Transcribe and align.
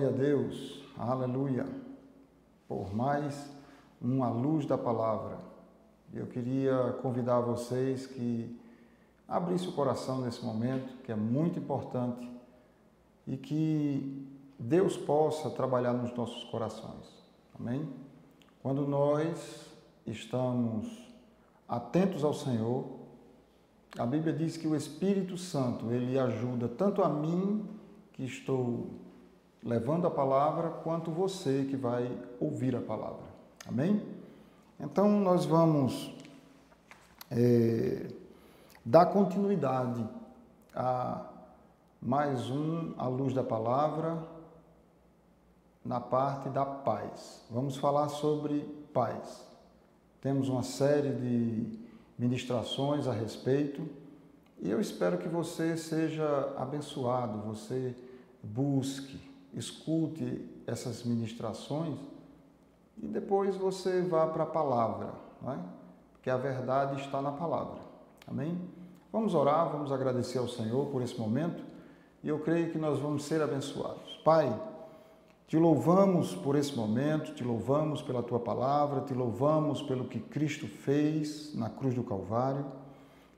Glória 0.00 0.16
a 0.16 0.18
Deus, 0.18 0.82
aleluia, 0.96 1.66
por 2.66 2.94
mais 2.94 3.50
uma 4.00 4.30
luz 4.30 4.64
da 4.64 4.78
palavra. 4.78 5.36
Eu 6.14 6.26
queria 6.26 6.96
convidar 7.02 7.40
vocês 7.40 8.06
que 8.06 8.58
abrissem 9.28 9.68
o 9.68 9.72
coração 9.72 10.22
nesse 10.22 10.42
momento, 10.42 10.96
que 11.02 11.12
é 11.12 11.14
muito 11.14 11.58
importante, 11.58 12.26
e 13.26 13.36
que 13.36 14.26
Deus 14.58 14.96
possa 14.96 15.50
trabalhar 15.50 15.92
nos 15.92 16.16
nossos 16.16 16.44
corações. 16.44 17.22
Amém? 17.58 17.86
Quando 18.62 18.86
nós 18.86 19.66
estamos 20.06 21.12
atentos 21.68 22.24
ao 22.24 22.32
Senhor, 22.32 22.86
a 23.98 24.06
Bíblia 24.06 24.32
diz 24.32 24.56
que 24.56 24.66
o 24.66 24.74
Espírito 24.74 25.36
Santo, 25.36 25.90
ele 25.90 26.18
ajuda 26.18 26.68
tanto 26.68 27.02
a 27.02 27.08
mim 27.10 27.68
que 28.14 28.24
estou 28.24 29.09
levando 29.62 30.06
a 30.06 30.10
palavra, 30.10 30.70
quanto 30.70 31.10
você 31.10 31.66
que 31.68 31.76
vai 31.76 32.10
ouvir 32.40 32.74
a 32.74 32.80
palavra. 32.80 33.28
Amém? 33.66 34.02
Então, 34.78 35.08
nós 35.20 35.44
vamos 35.44 36.14
é, 37.30 38.08
dar 38.84 39.06
continuidade 39.06 40.06
a 40.74 41.26
mais 42.00 42.50
um 42.50 42.94
à 42.96 43.06
luz 43.06 43.34
da 43.34 43.44
palavra 43.44 44.22
na 45.84 46.00
parte 46.00 46.48
da 46.48 46.64
paz. 46.64 47.44
Vamos 47.50 47.76
falar 47.76 48.08
sobre 48.08 48.60
paz. 48.92 49.44
Temos 50.22 50.48
uma 50.48 50.62
série 50.62 51.12
de 51.12 51.78
ministrações 52.18 53.06
a 53.06 53.12
respeito 53.12 53.86
e 54.60 54.70
eu 54.70 54.80
espero 54.80 55.18
que 55.18 55.28
você 55.28 55.76
seja 55.76 56.54
abençoado, 56.56 57.38
você 57.40 57.94
busque 58.42 59.29
escute 59.54 60.48
essas 60.66 61.04
ministrações 61.04 61.98
e 63.02 63.06
depois 63.06 63.56
você 63.56 64.02
vá 64.02 64.26
para 64.26 64.44
a 64.44 64.46
palavra, 64.46 65.12
não 65.40 65.52
é? 65.52 65.58
porque 66.12 66.30
a 66.30 66.36
verdade 66.36 67.00
está 67.00 67.22
na 67.22 67.32
palavra. 67.32 67.80
Amém? 68.26 68.60
Vamos 69.12 69.34
orar, 69.34 69.70
vamos 69.70 69.90
agradecer 69.90 70.38
ao 70.38 70.48
Senhor 70.48 70.86
por 70.86 71.02
esse 71.02 71.18
momento 71.18 71.64
e 72.22 72.28
eu 72.28 72.38
creio 72.40 72.70
que 72.70 72.78
nós 72.78 72.98
vamos 73.00 73.24
ser 73.24 73.40
abençoados. 73.40 74.20
Pai, 74.24 74.54
te 75.48 75.56
louvamos 75.56 76.34
por 76.34 76.54
esse 76.54 76.76
momento, 76.76 77.34
te 77.34 77.42
louvamos 77.42 78.02
pela 78.02 78.22
tua 78.22 78.38
palavra, 78.38 79.00
te 79.00 79.12
louvamos 79.14 79.82
pelo 79.82 80.04
que 80.04 80.20
Cristo 80.20 80.68
fez 80.68 81.52
na 81.56 81.68
cruz 81.68 81.94
do 81.94 82.04
Calvário. 82.04 82.64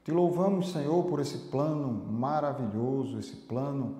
Te 0.05 0.11
louvamos, 0.11 0.73
Senhor, 0.73 1.05
por 1.05 1.21
esse 1.21 1.39
plano 1.49 1.91
maravilhoso, 1.91 3.19
esse 3.19 3.37
plano 3.37 3.97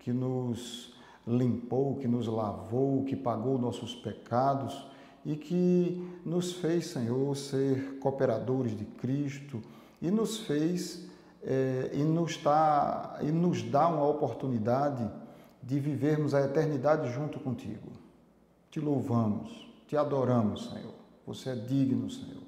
que 0.00 0.12
nos 0.12 0.91
limpou, 1.26 1.96
que 1.96 2.08
nos 2.08 2.26
lavou, 2.26 3.04
que 3.04 3.16
pagou 3.16 3.58
nossos 3.58 3.94
pecados 3.94 4.86
e 5.24 5.36
que 5.36 6.04
nos 6.24 6.54
fez, 6.54 6.86
Senhor, 6.86 7.36
ser 7.36 7.98
cooperadores 8.00 8.76
de 8.76 8.84
Cristo 8.84 9.62
e 10.00 10.10
nos 10.10 10.38
fez 10.40 11.06
é, 11.44 11.90
e, 11.92 12.02
nos 12.02 12.36
dá, 12.36 13.18
e 13.20 13.30
nos 13.30 13.62
dá 13.62 13.88
uma 13.88 14.06
oportunidade 14.06 15.08
de 15.62 15.78
vivermos 15.78 16.34
a 16.34 16.42
eternidade 16.42 17.12
junto 17.12 17.38
contigo. 17.40 17.90
Te 18.70 18.80
louvamos, 18.80 19.68
te 19.86 19.96
adoramos, 19.96 20.70
Senhor. 20.70 20.94
Você 21.26 21.50
é 21.50 21.54
digno, 21.54 22.10
Senhor, 22.10 22.42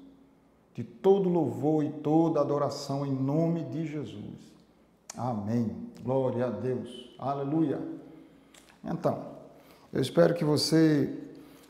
de 0.73 0.83
todo 0.83 1.29
louvor 1.29 1.83
e 1.83 1.89
toda 1.89 2.41
adoração 2.41 3.05
em 3.05 3.13
nome 3.13 3.63
de 3.65 3.85
Jesus. 3.85 4.53
Amém. 5.15 5.89
Glória 6.03 6.47
a 6.47 6.49
Deus. 6.49 7.15
Aleluia. 7.17 7.79
Então, 8.85 9.25
eu 9.91 10.01
espero 10.01 10.33
que 10.33 10.45
você 10.45 11.17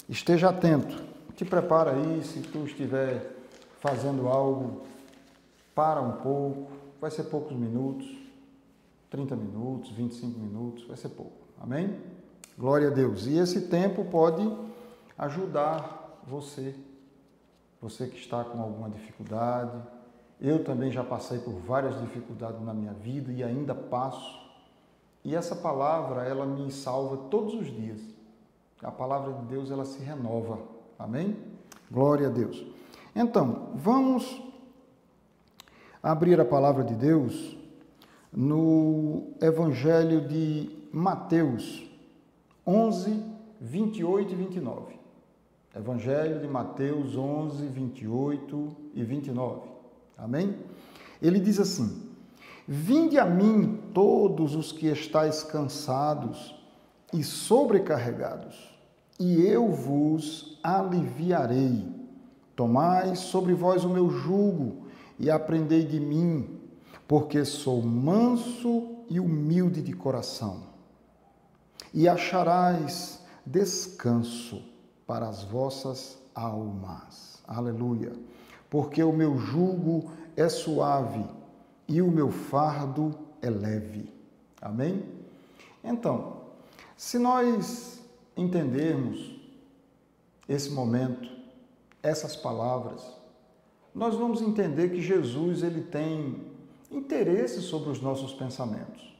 esteja 0.09 0.49
atento. 0.49 1.03
Te 1.35 1.45
prepara 1.45 1.91
aí, 1.91 2.23
se 2.23 2.39
tu 2.41 2.65
estiver 2.65 3.35
fazendo 3.79 4.27
algo, 4.27 4.81
para 5.75 6.01
um 6.01 6.13
pouco, 6.13 6.71
vai 7.01 7.11
ser 7.11 7.23
poucos 7.23 7.55
minutos, 7.55 8.07
30 9.09 9.35
minutos, 9.35 9.91
25 9.91 10.39
minutos, 10.39 10.87
vai 10.87 10.95
ser 10.95 11.09
pouco. 11.09 11.33
Amém? 11.59 11.99
Glória 12.57 12.87
a 12.87 12.91
Deus. 12.91 13.27
E 13.27 13.37
esse 13.37 13.67
tempo 13.67 14.05
pode 14.05 14.49
ajudar 15.17 16.21
você, 16.25 16.73
você 17.81 18.07
que 18.07 18.17
está 18.17 18.43
com 18.45 18.61
alguma 18.61 18.89
dificuldade. 18.89 19.77
Eu 20.39 20.63
também 20.63 20.91
já 20.91 21.03
passei 21.03 21.39
por 21.39 21.53
várias 21.53 21.99
dificuldades 22.01 22.61
na 22.61 22.73
minha 22.73 22.93
vida 22.93 23.31
e 23.31 23.43
ainda 23.43 23.75
passo. 23.75 24.44
E 25.25 25.33
essa 25.33 25.55
palavra, 25.55 26.23
ela 26.23 26.45
me 26.45 26.71
salva 26.71 27.17
todos 27.31 27.55
os 27.55 27.65
dias. 27.65 27.99
A 28.83 28.91
palavra 28.91 29.33
de 29.33 29.41
Deus, 29.47 29.71
ela 29.71 29.83
se 29.83 29.99
renova. 30.03 30.59
Amém? 30.99 31.35
Glória 31.91 32.27
a 32.27 32.29
Deus. 32.29 32.63
Então, 33.15 33.71
vamos 33.73 34.39
abrir 36.03 36.39
a 36.39 36.45
palavra 36.45 36.83
de 36.83 36.93
Deus 36.93 37.57
no 38.31 39.33
Evangelho 39.41 40.27
de 40.27 40.69
Mateus 40.93 41.89
11, 42.67 43.23
28 43.59 44.31
e 44.31 44.35
29. 44.35 44.95
Evangelho 45.75 46.39
de 46.39 46.47
Mateus 46.47 47.17
11, 47.17 47.65
28 47.65 48.75
e 48.93 49.03
29. 49.03 49.69
Amém? 50.17 50.55
Ele 51.19 51.39
diz 51.39 51.59
assim: 51.59 52.04
Vinde 52.67 53.19
a 53.19 53.25
mim 53.25 53.79
todos 53.93 54.55
os 54.55 54.71
que 54.71 54.87
estáis 54.87 55.43
cansados 55.43 56.55
e 57.13 57.23
sobrecarregados, 57.23 58.75
e 59.19 59.45
eu 59.45 59.69
vos 59.69 60.59
aliviarei. 60.63 61.87
Tomai 62.55 63.15
sobre 63.15 63.53
vós 63.53 63.83
o 63.83 63.89
meu 63.89 64.09
jugo 64.09 64.87
e 65.19 65.29
aprendei 65.29 65.85
de 65.85 65.99
mim, 65.99 66.59
porque 67.07 67.45
sou 67.45 67.83
manso 67.83 68.95
e 69.09 69.19
humilde 69.19 69.83
de 69.83 69.93
coração. 69.93 70.63
E 71.93 72.09
acharás 72.09 73.21
descanso 73.45 74.63
para 75.05 75.29
as 75.29 75.43
vossas 75.43 76.17
almas. 76.33 77.43
Aleluia. 77.47 78.13
Porque 78.71 79.03
o 79.03 79.13
meu 79.13 79.37
jugo 79.37 80.11
é 80.35 80.49
suave 80.49 81.23
e 81.87 82.01
o 82.01 82.09
meu 82.09 82.31
fardo 82.31 83.17
é 83.41 83.49
leve. 83.49 84.11
Amém? 84.61 85.03
Então, 85.83 86.37
se 86.97 87.19
nós 87.19 88.01
entendermos 88.35 89.35
esse 90.47 90.71
momento, 90.71 91.29
essas 92.01 92.35
palavras, 92.35 93.03
nós 93.93 94.15
vamos 94.15 94.41
entender 94.41 94.89
que 94.89 95.01
Jesus 95.01 95.63
ele 95.63 95.81
tem 95.81 96.41
interesse 96.91 97.61
sobre 97.61 97.89
os 97.89 98.01
nossos 98.01 98.33
pensamentos. 98.33 99.13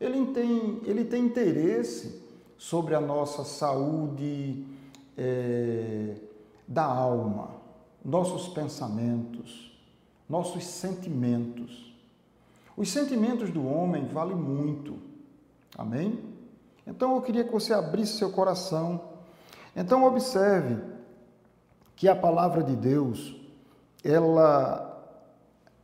Ele 0.00 0.26
tem, 0.32 0.80
ele 0.84 1.04
tem 1.04 1.24
interesse 1.24 2.22
sobre 2.58 2.94
a 2.94 3.00
nossa 3.00 3.44
saúde 3.44 4.64
é, 5.16 6.16
da 6.66 6.84
alma, 6.84 7.50
nossos 8.04 8.48
pensamentos, 8.48 9.72
nossos 10.28 10.64
sentimentos. 10.64 11.91
Os 12.76 12.90
sentimentos 12.90 13.50
do 13.50 13.66
homem 13.66 14.06
valem 14.06 14.36
muito. 14.36 14.98
Amém? 15.76 16.18
Então 16.86 17.14
eu 17.14 17.22
queria 17.22 17.44
que 17.44 17.52
você 17.52 17.72
abrisse 17.72 18.18
seu 18.18 18.30
coração. 18.30 19.00
Então 19.74 20.04
observe 20.04 20.82
que 21.94 22.08
a 22.08 22.16
palavra 22.16 22.62
de 22.62 22.74
Deus, 22.74 23.36
ela 24.02 24.88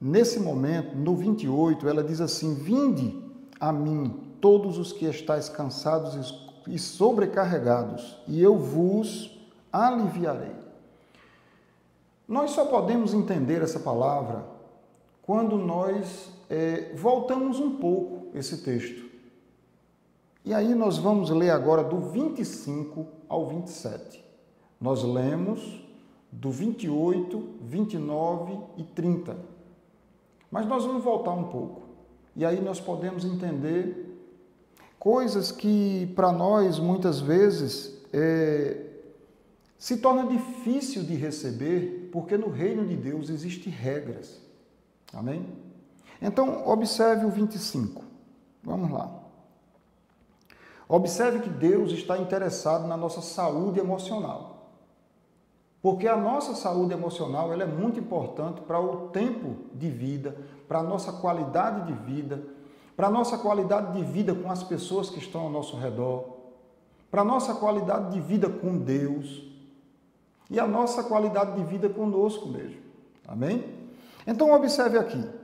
nesse 0.00 0.40
momento, 0.40 0.96
no 0.96 1.14
28, 1.14 1.88
ela 1.88 2.02
diz 2.02 2.20
assim: 2.20 2.54
"Vinde 2.54 3.22
a 3.60 3.72
mim 3.72 4.34
todos 4.40 4.78
os 4.78 4.92
que 4.92 5.04
estáis 5.04 5.48
cansados 5.48 6.34
e 6.66 6.78
sobrecarregados, 6.78 8.18
e 8.26 8.42
eu 8.42 8.56
vos 8.56 9.38
aliviarei." 9.72 10.56
Nós 12.26 12.50
só 12.50 12.66
podemos 12.66 13.14
entender 13.14 13.62
essa 13.62 13.80
palavra 13.80 14.44
quando 15.22 15.56
nós 15.56 16.30
é, 16.48 16.92
voltamos 16.94 17.60
um 17.60 17.76
pouco 17.76 18.36
esse 18.36 18.58
texto. 18.58 19.08
E 20.44 20.54
aí 20.54 20.74
nós 20.74 20.96
vamos 20.96 21.30
ler 21.30 21.50
agora 21.50 21.84
do 21.84 22.00
25 22.00 23.06
ao 23.28 23.46
27. 23.46 24.24
Nós 24.80 25.02
lemos 25.02 25.84
do 26.32 26.50
28, 26.50 27.56
29 27.60 28.58
e 28.76 28.84
30. 28.84 29.36
Mas 30.50 30.66
nós 30.66 30.84
vamos 30.84 31.04
voltar 31.04 31.32
um 31.32 31.44
pouco. 31.44 31.82
E 32.34 32.44
aí 32.44 32.60
nós 32.60 32.80
podemos 32.80 33.24
entender 33.24 34.06
coisas 34.98 35.52
que 35.52 36.06
para 36.14 36.32
nós 36.32 36.78
muitas 36.78 37.20
vezes 37.20 38.00
é, 38.12 38.86
se 39.78 39.98
torna 39.98 40.26
difícil 40.26 41.02
de 41.02 41.14
receber, 41.14 42.08
porque 42.10 42.36
no 42.36 42.48
reino 42.48 42.86
de 42.86 42.96
Deus 42.96 43.28
existem 43.28 43.72
regras. 43.72 44.40
Amém? 45.12 45.46
Então, 46.20 46.68
observe 46.68 47.24
o 47.26 47.30
25. 47.30 48.02
Vamos 48.62 48.90
lá. 48.90 49.10
Observe 50.88 51.40
que 51.40 51.50
Deus 51.50 51.92
está 51.92 52.18
interessado 52.18 52.86
na 52.86 52.96
nossa 52.96 53.20
saúde 53.20 53.78
emocional. 53.78 54.58
Porque 55.80 56.08
a 56.08 56.16
nossa 56.16 56.54
saúde 56.54 56.92
emocional 56.92 57.52
ela 57.52 57.62
é 57.62 57.66
muito 57.66 58.00
importante 58.00 58.60
para 58.62 58.80
o 58.80 59.08
tempo 59.10 59.56
de 59.74 59.88
vida, 59.88 60.36
para 60.66 60.80
a 60.80 60.82
nossa 60.82 61.12
qualidade 61.12 61.86
de 61.86 61.92
vida, 61.92 62.42
para 62.96 63.06
a 63.06 63.10
nossa 63.10 63.38
qualidade 63.38 63.92
de 63.92 64.04
vida 64.04 64.34
com 64.34 64.50
as 64.50 64.62
pessoas 64.62 65.08
que 65.08 65.18
estão 65.18 65.42
ao 65.42 65.50
nosso 65.50 65.76
redor, 65.76 66.36
para 67.10 67.22
a 67.22 67.24
nossa 67.24 67.54
qualidade 67.54 68.12
de 68.12 68.20
vida 68.20 68.48
com 68.48 68.76
Deus 68.76 69.44
e 70.50 70.58
a 70.58 70.66
nossa 70.66 71.04
qualidade 71.04 71.52
de 71.52 71.64
vida 71.64 71.88
conosco 71.88 72.48
mesmo. 72.48 72.80
Amém? 73.26 73.64
Então, 74.26 74.52
observe 74.52 74.98
aqui. 74.98 75.37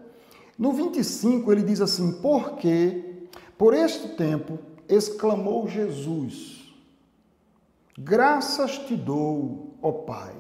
No 0.59 0.73
25, 0.73 1.51
ele 1.53 1.63
diz 1.63 1.81
assim: 1.81 2.13
Porque 2.21 3.29
por 3.59 3.75
este 3.75 4.09
tempo 4.09 4.59
exclamou 4.89 5.69
Jesus: 5.69 6.73
Graças 7.99 8.79
te 8.79 8.97
dou, 8.97 9.75
ó 9.83 9.93
Pai, 9.93 10.35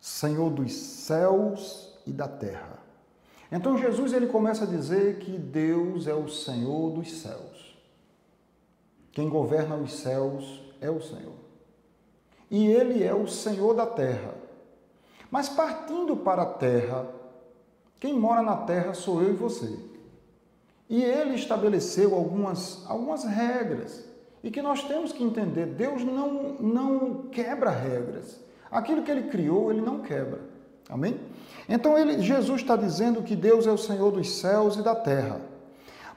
Senhor 0.00 0.50
dos 0.50 0.72
céus 0.72 1.98
e 2.06 2.12
da 2.12 2.28
terra. 2.28 2.82
Então 3.50 3.78
Jesus 3.78 4.12
ele 4.12 4.26
começa 4.26 4.64
a 4.64 4.66
dizer 4.66 5.18
que 5.18 5.38
Deus 5.38 6.06
é 6.06 6.14
o 6.14 6.28
Senhor 6.28 6.90
dos 6.90 7.20
céus. 7.20 7.78
Quem 9.12 9.28
governa 9.28 9.76
os 9.76 9.92
céus 9.92 10.60
é 10.80 10.90
o 10.90 11.00
Senhor. 11.00 11.36
E 12.50 12.66
ele 12.66 13.04
é 13.04 13.14
o 13.14 13.28
Senhor 13.28 13.74
da 13.74 13.86
terra. 13.86 14.34
Mas 15.30 15.48
partindo 15.48 16.16
para 16.16 16.42
a 16.42 16.46
terra, 16.46 17.08
quem 18.04 18.12
mora 18.12 18.42
na 18.42 18.54
terra 18.54 18.92
sou 18.92 19.22
eu 19.22 19.30
e 19.30 19.34
você. 19.34 19.78
E 20.90 21.02
ele 21.02 21.36
estabeleceu 21.36 22.14
algumas, 22.14 22.84
algumas 22.86 23.24
regras 23.24 24.04
e 24.42 24.50
que 24.50 24.60
nós 24.60 24.82
temos 24.82 25.10
que 25.10 25.24
entender. 25.24 25.64
Deus 25.64 26.04
não, 26.04 26.52
não 26.60 27.22
quebra 27.32 27.70
regras. 27.70 28.38
Aquilo 28.70 29.02
que 29.02 29.10
ele 29.10 29.30
criou, 29.30 29.72
ele 29.72 29.80
não 29.80 30.02
quebra. 30.02 30.42
Amém? 30.86 31.18
Então 31.66 31.96
ele, 31.96 32.20
Jesus 32.20 32.60
está 32.60 32.76
dizendo 32.76 33.22
que 33.22 33.34
Deus 33.34 33.66
é 33.66 33.72
o 33.72 33.78
Senhor 33.78 34.10
dos 34.12 34.38
céus 34.38 34.76
e 34.76 34.82
da 34.82 34.94
terra. 34.94 35.40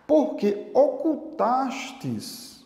Porque 0.06 0.70
ocultastes 0.74 2.66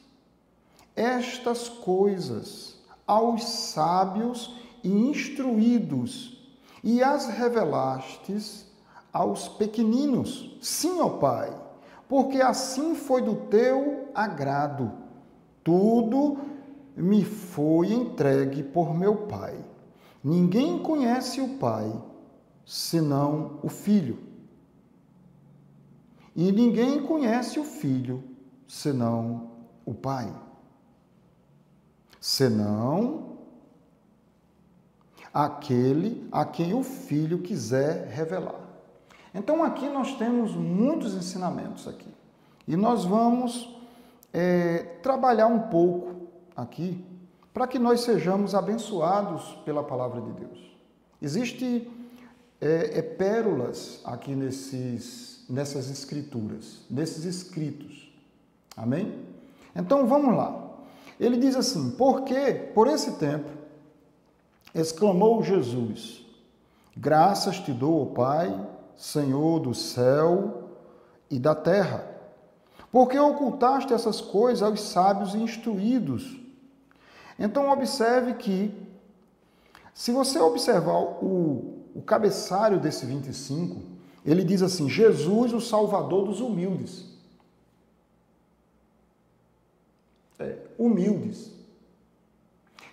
estas 0.95 1.69
coisas 1.69 2.75
aos 3.05 3.43
sábios 3.43 4.55
e 4.83 4.89
instruídos 4.89 6.43
e 6.83 7.03
as 7.03 7.27
revelastes 7.27 8.70
aos 9.11 9.47
pequeninos. 9.47 10.57
Sim, 10.61 10.99
ó 11.01 11.09
Pai, 11.09 11.55
porque 12.07 12.41
assim 12.41 12.95
foi 12.95 13.21
do 13.21 13.35
teu 13.35 14.09
agrado. 14.13 14.91
Tudo 15.63 16.37
me 16.95 17.23
foi 17.23 17.93
entregue 17.93 18.63
por 18.63 18.93
meu 18.93 19.15
Pai. 19.27 19.57
Ninguém 20.23 20.79
conhece 20.79 21.41
o 21.41 21.57
Pai 21.57 21.91
senão 22.65 23.59
o 23.63 23.69
Filho. 23.69 24.19
E 26.35 26.51
ninguém 26.51 27.01
conhece 27.01 27.59
o 27.59 27.63
Filho 27.63 28.23
senão 28.67 29.51
o 29.85 29.93
Pai. 29.93 30.33
Senão 32.19 33.37
aquele 35.33 36.27
a 36.31 36.45
quem 36.45 36.73
o 36.73 36.83
Filho 36.83 37.39
quiser 37.39 38.07
revelar. 38.07 38.70
Então 39.33 39.63
aqui 39.63 39.87
nós 39.87 40.15
temos 40.17 40.53
muitos 40.53 41.13
ensinamentos 41.15 41.87
aqui. 41.87 42.07
E 42.67 42.75
nós 42.75 43.05
vamos 43.05 43.75
é, 44.33 44.79
trabalhar 45.01 45.47
um 45.47 45.69
pouco 45.69 46.27
aqui 46.55 47.03
para 47.53 47.67
que 47.67 47.79
nós 47.79 48.01
sejamos 48.01 48.55
abençoados 48.55 49.57
pela 49.65 49.83
palavra 49.83 50.21
de 50.21 50.31
Deus. 50.31 50.71
Existem 51.21 51.87
é, 52.59 52.99
é, 52.99 53.01
pérolas 53.01 54.01
aqui 54.05 54.35
nesses, 54.35 55.45
nessas 55.49 55.89
escrituras, 55.89 56.85
nesses 56.89 57.25
escritos. 57.25 58.11
Amém? 58.75 59.19
Então 59.75 60.07
vamos 60.07 60.35
lá. 60.35 60.69
Ele 61.19 61.37
diz 61.37 61.55
assim: 61.55 61.91
Porque 61.91 62.53
por 62.73 62.87
esse 62.87 63.13
tempo 63.13 63.49
exclamou 64.73 65.43
Jesus: 65.43 66.25
Graças 66.95 67.59
te 67.59 67.71
dou, 67.71 68.03
ó 68.03 68.05
Pai, 68.13 68.67
Senhor 69.03 69.59
do 69.59 69.73
céu 69.73 70.69
e 71.29 71.39
da 71.39 71.55
terra 71.55 72.11
porque 72.91 73.17
ocultaste 73.17 73.93
essas 73.93 74.19
coisas 74.19 74.61
aos 74.61 74.81
sábios 74.81 75.33
e 75.33 75.37
instruídos. 75.37 76.37
Então, 77.39 77.69
observe 77.69 78.33
que, 78.33 78.75
se 79.93 80.11
você 80.11 80.39
observar 80.39 80.99
o, 80.99 81.85
o 81.95 82.01
cabeçalho 82.01 82.79
desse 82.79 83.05
25, 83.05 83.81
ele 84.25 84.43
diz 84.43 84.61
assim: 84.61 84.89
Jesus, 84.89 85.53
o 85.53 85.61
Salvador 85.61 86.25
dos 86.25 86.41
humildes. 86.41 87.05
É, 90.37 90.57
humildes. 90.77 91.49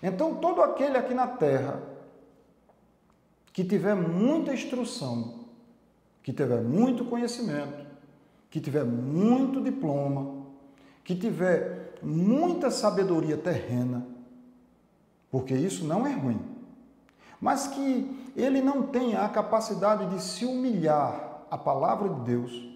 Então, 0.01 0.35
todo 0.35 0.61
aquele 0.61 0.97
aqui 0.97 1.13
na 1.13 1.27
terra 1.27 1.83
que 3.51 3.65
tiver 3.65 3.95
muita 3.95 4.53
instrução, 4.53 5.38
que 6.23 6.33
tiver 6.33 6.61
muito 6.61 7.05
conhecimento, 7.05 7.85
que 8.49 8.59
tiver 8.59 8.83
muito 8.83 9.61
diploma, 9.61 10.45
que 11.03 11.15
tiver 11.15 11.97
muita 12.01 12.71
sabedoria 12.71 13.37
terrena, 13.37 14.05
porque 15.31 15.53
isso 15.53 15.85
não 15.85 16.05
é 16.05 16.11
ruim, 16.11 16.41
mas 17.39 17.67
que 17.67 18.31
ele 18.35 18.61
não 18.61 18.83
tenha 18.83 19.21
a 19.21 19.29
capacidade 19.29 20.07
de 20.07 20.21
se 20.21 20.45
humilhar 20.45 21.43
à 21.49 21.57
palavra 21.57 22.09
de 22.09 22.21
Deus, 22.21 22.69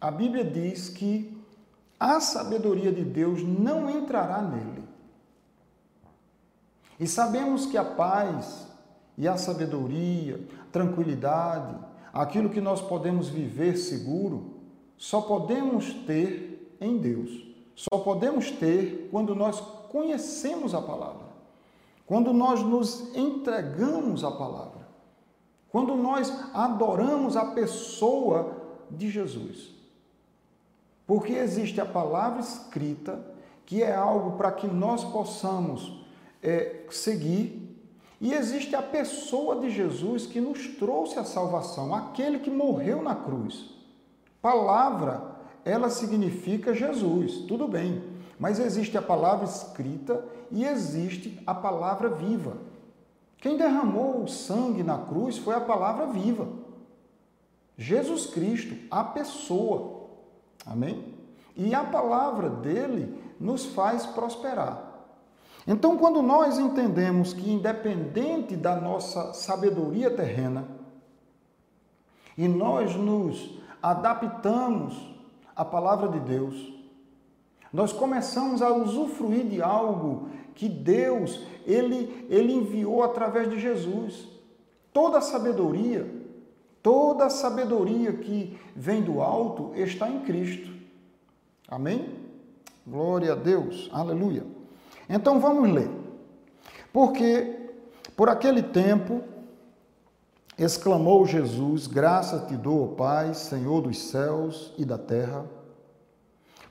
a 0.00 0.10
Bíblia 0.10 0.44
diz 0.44 0.88
que 0.88 1.36
a 1.98 2.20
sabedoria 2.20 2.92
de 2.92 3.04
Deus 3.04 3.42
não 3.42 3.90
entrará 3.90 4.40
nele. 4.40 4.84
E 7.00 7.06
sabemos 7.06 7.66
que 7.66 7.76
a 7.76 7.84
paz 7.84 8.66
e 9.16 9.26
a 9.26 9.36
sabedoria, 9.36 10.40
tranquilidade, 10.70 11.74
aquilo 12.12 12.50
que 12.50 12.60
nós 12.60 12.80
podemos 12.80 13.28
viver 13.28 13.76
seguro, 13.76 14.58
só 14.96 15.20
podemos 15.20 15.92
ter 16.06 16.76
em 16.80 16.98
Deus. 16.98 17.46
Só 17.74 18.00
podemos 18.00 18.50
ter 18.50 19.08
quando 19.10 19.34
nós 19.34 19.60
conhecemos 19.60 20.74
a 20.74 20.82
palavra. 20.82 21.28
Quando 22.06 22.32
nós 22.32 22.62
nos 22.62 23.14
entregamos 23.14 24.24
à 24.24 24.30
palavra. 24.30 24.88
Quando 25.70 25.94
nós 25.94 26.32
adoramos 26.54 27.36
a 27.36 27.46
pessoa 27.46 28.56
de 28.90 29.10
Jesus. 29.10 29.70
Porque 31.06 31.32
existe 31.32 31.80
a 31.80 31.86
palavra 31.86 32.40
escrita, 32.40 33.24
que 33.64 33.82
é 33.82 33.94
algo 33.94 34.36
para 34.36 34.50
que 34.50 34.66
nós 34.66 35.04
possamos 35.04 36.04
é, 36.42 36.84
seguir, 36.90 37.67
e 38.20 38.32
existe 38.32 38.74
a 38.74 38.82
pessoa 38.82 39.60
de 39.60 39.70
Jesus 39.70 40.26
que 40.26 40.40
nos 40.40 40.66
trouxe 40.76 41.18
a 41.18 41.24
salvação, 41.24 41.94
aquele 41.94 42.40
que 42.40 42.50
morreu 42.50 43.00
na 43.00 43.14
cruz. 43.14 43.70
Palavra, 44.42 45.36
ela 45.64 45.88
significa 45.88 46.74
Jesus, 46.74 47.44
tudo 47.46 47.68
bem, 47.68 48.02
mas 48.38 48.58
existe 48.58 48.98
a 48.98 49.02
palavra 49.02 49.44
escrita 49.44 50.24
e 50.50 50.64
existe 50.64 51.40
a 51.46 51.54
palavra 51.54 52.08
viva. 52.08 52.56
Quem 53.38 53.56
derramou 53.56 54.22
o 54.22 54.28
sangue 54.28 54.82
na 54.82 54.98
cruz 54.98 55.38
foi 55.38 55.54
a 55.54 55.60
palavra 55.60 56.06
viva. 56.06 56.48
Jesus 57.76 58.26
Cristo, 58.26 58.74
a 58.90 59.04
pessoa. 59.04 60.08
Amém? 60.66 61.14
E 61.56 61.72
a 61.72 61.84
palavra 61.84 62.50
dele 62.50 63.16
nos 63.38 63.66
faz 63.66 64.04
prosperar. 64.06 64.87
Então, 65.70 65.98
quando 65.98 66.22
nós 66.22 66.58
entendemos 66.58 67.34
que, 67.34 67.52
independente 67.52 68.56
da 68.56 68.80
nossa 68.80 69.34
sabedoria 69.34 70.10
terrena, 70.10 70.66
e 72.38 72.48
nós 72.48 72.96
nos 72.96 73.60
adaptamos 73.82 74.96
a 75.54 75.66
palavra 75.66 76.08
de 76.08 76.20
Deus, 76.20 76.72
nós 77.70 77.92
começamos 77.92 78.62
a 78.62 78.72
usufruir 78.72 79.44
de 79.44 79.60
algo 79.60 80.30
que 80.54 80.70
Deus 80.70 81.44
ele, 81.66 82.26
ele 82.30 82.54
enviou 82.54 83.02
através 83.02 83.50
de 83.50 83.60
Jesus. 83.60 84.26
Toda 84.90 85.18
a 85.18 85.20
sabedoria, 85.20 86.10
toda 86.82 87.26
a 87.26 87.30
sabedoria 87.30 88.14
que 88.14 88.58
vem 88.74 89.02
do 89.02 89.20
alto 89.20 89.72
está 89.74 90.08
em 90.08 90.20
Cristo. 90.20 90.72
Amém? 91.68 92.08
Glória 92.86 93.32
a 93.32 93.36
Deus. 93.36 93.90
Aleluia. 93.92 94.57
Então 95.08 95.40
vamos 95.40 95.70
ler. 95.70 95.90
Porque 96.92 97.70
por 98.16 98.28
aquele 98.28 98.62
tempo 98.62 99.22
Exclamou 100.58 101.24
Jesus: 101.24 101.86
Graça 101.86 102.40
te 102.48 102.56
dou, 102.56 102.88
Pai, 102.96 103.32
Senhor 103.32 103.80
dos 103.80 103.96
céus 104.10 104.74
e 104.76 104.84
da 104.84 104.98
terra, 104.98 105.46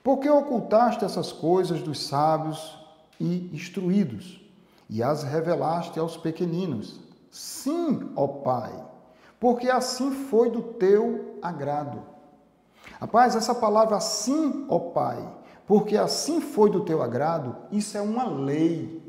Por 0.03 0.19
que 0.19 0.29
ocultaste 0.29 1.05
essas 1.05 1.31
coisas 1.31 1.81
dos 1.81 2.05
sábios 2.05 2.77
e 3.19 3.49
instruídos 3.53 4.41
e 4.89 5.01
as 5.01 5.23
revelaste 5.23 5.97
aos 5.99 6.17
pequeninos? 6.17 6.99
Sim, 7.31 8.11
ó 8.15 8.27
Pai, 8.27 8.73
porque 9.39 9.69
assim 9.69 10.11
foi 10.11 10.49
do 10.49 10.61
teu 10.61 11.37
agrado. 11.41 12.03
Rapaz, 12.99 13.35
essa 13.35 13.55
palavra 13.55 13.99
sim, 14.01 14.65
ó 14.69 14.79
Pai, 14.79 15.25
porque 15.67 15.97
assim 15.97 16.39
foi 16.39 16.71
do 16.71 16.85
teu 16.85 17.03
agrado, 17.03 17.57
isso 17.69 17.97
é 17.97 18.01
uma 18.01 18.25
lei. 18.25 19.03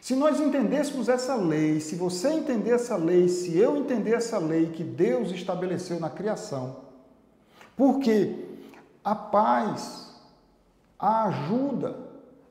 Se 0.00 0.14
nós 0.14 0.38
entendêssemos 0.38 1.08
essa 1.08 1.34
lei, 1.34 1.80
se 1.80 1.96
você 1.96 2.28
entender 2.28 2.70
essa 2.70 2.96
lei, 2.96 3.28
se 3.28 3.58
eu 3.58 3.76
entender 3.76 4.12
essa 4.12 4.38
lei 4.38 4.70
que 4.70 4.84
Deus 4.84 5.32
estabeleceu 5.32 5.98
na 5.98 6.08
criação, 6.08 6.76
porque 7.76 8.46
a 9.02 9.16
paz, 9.16 10.14
a 10.96 11.24
ajuda 11.24 11.98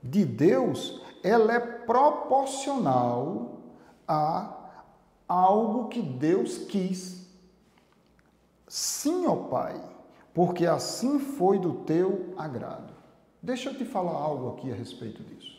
de 0.01 0.25
Deus, 0.25 1.01
ela 1.23 1.53
é 1.53 1.59
proporcional 1.59 3.61
a 4.05 4.53
algo 5.27 5.87
que 5.87 6.01
Deus 6.01 6.57
quis. 6.57 7.25
Sim, 8.67 9.27
ó 9.27 9.35
Pai, 9.35 9.92
porque 10.33 10.65
assim 10.65 11.19
foi 11.19 11.59
do 11.59 11.73
teu 11.73 12.33
agrado. 12.37 12.93
Deixa 13.41 13.69
eu 13.69 13.77
te 13.77 13.85
falar 13.85 14.13
algo 14.13 14.49
aqui 14.49 14.71
a 14.71 14.75
respeito 14.75 15.21
disso, 15.21 15.51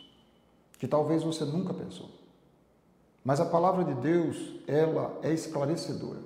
que 0.77 0.87
talvez 0.87 1.23
você 1.23 1.45
nunca 1.45 1.73
pensou. 1.73 2.09
Mas 3.23 3.39
a 3.39 3.45
palavra 3.45 3.83
de 3.83 3.93
Deus, 3.95 4.55
ela 4.67 5.17
é 5.23 5.33
esclarecedora. 5.33 6.19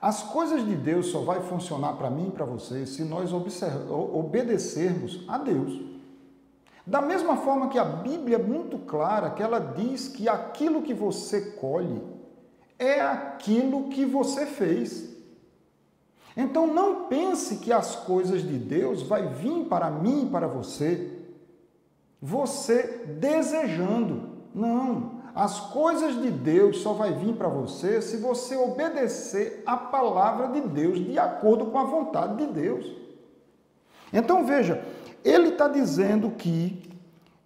As 0.00 0.22
coisas 0.22 0.64
de 0.64 0.76
Deus 0.76 1.06
só 1.06 1.22
vai 1.22 1.40
funcionar 1.40 1.94
para 1.94 2.10
mim 2.10 2.28
e 2.28 2.30
para 2.30 2.44
você 2.44 2.84
se 2.84 3.02
nós 3.02 3.32
obedecermos 3.32 5.24
a 5.26 5.38
Deus. 5.38 5.80
Da 6.86 7.00
mesma 7.00 7.38
forma 7.38 7.68
que 7.68 7.78
a 7.78 7.84
Bíblia 7.84 8.36
é 8.36 8.42
muito 8.42 8.78
clara, 8.78 9.30
que 9.30 9.42
ela 9.42 9.58
diz 9.58 10.08
que 10.08 10.28
aquilo 10.28 10.82
que 10.82 10.94
você 10.94 11.52
colhe 11.52 12.00
é 12.78 13.00
aquilo 13.00 13.88
que 13.88 14.04
você 14.04 14.46
fez. 14.46 15.15
Então 16.36 16.66
não 16.66 17.06
pense 17.06 17.56
que 17.56 17.72
as 17.72 17.96
coisas 17.96 18.42
de 18.42 18.58
Deus 18.58 19.02
vai 19.02 19.26
vir 19.26 19.64
para 19.64 19.90
mim 19.90 20.24
e 20.24 20.30
para 20.30 20.46
você 20.46 21.12
você 22.20 23.04
desejando. 23.18 24.36
Não. 24.54 25.16
As 25.34 25.60
coisas 25.60 26.20
de 26.20 26.30
Deus 26.30 26.78
só 26.78 26.92
vai 26.92 27.12
vir 27.12 27.34
para 27.34 27.48
você 27.48 28.00
se 28.00 28.16
você 28.16 28.56
obedecer 28.56 29.62
a 29.66 29.76
palavra 29.76 30.48
de 30.48 30.62
Deus 30.62 30.98
de 30.98 31.18
acordo 31.18 31.66
com 31.66 31.78
a 31.78 31.84
vontade 31.84 32.36
de 32.36 32.52
Deus. 32.52 32.86
Então 34.12 34.46
veja, 34.46 34.82
ele 35.22 35.48
está 35.48 35.68
dizendo 35.68 36.30
que 36.30 36.86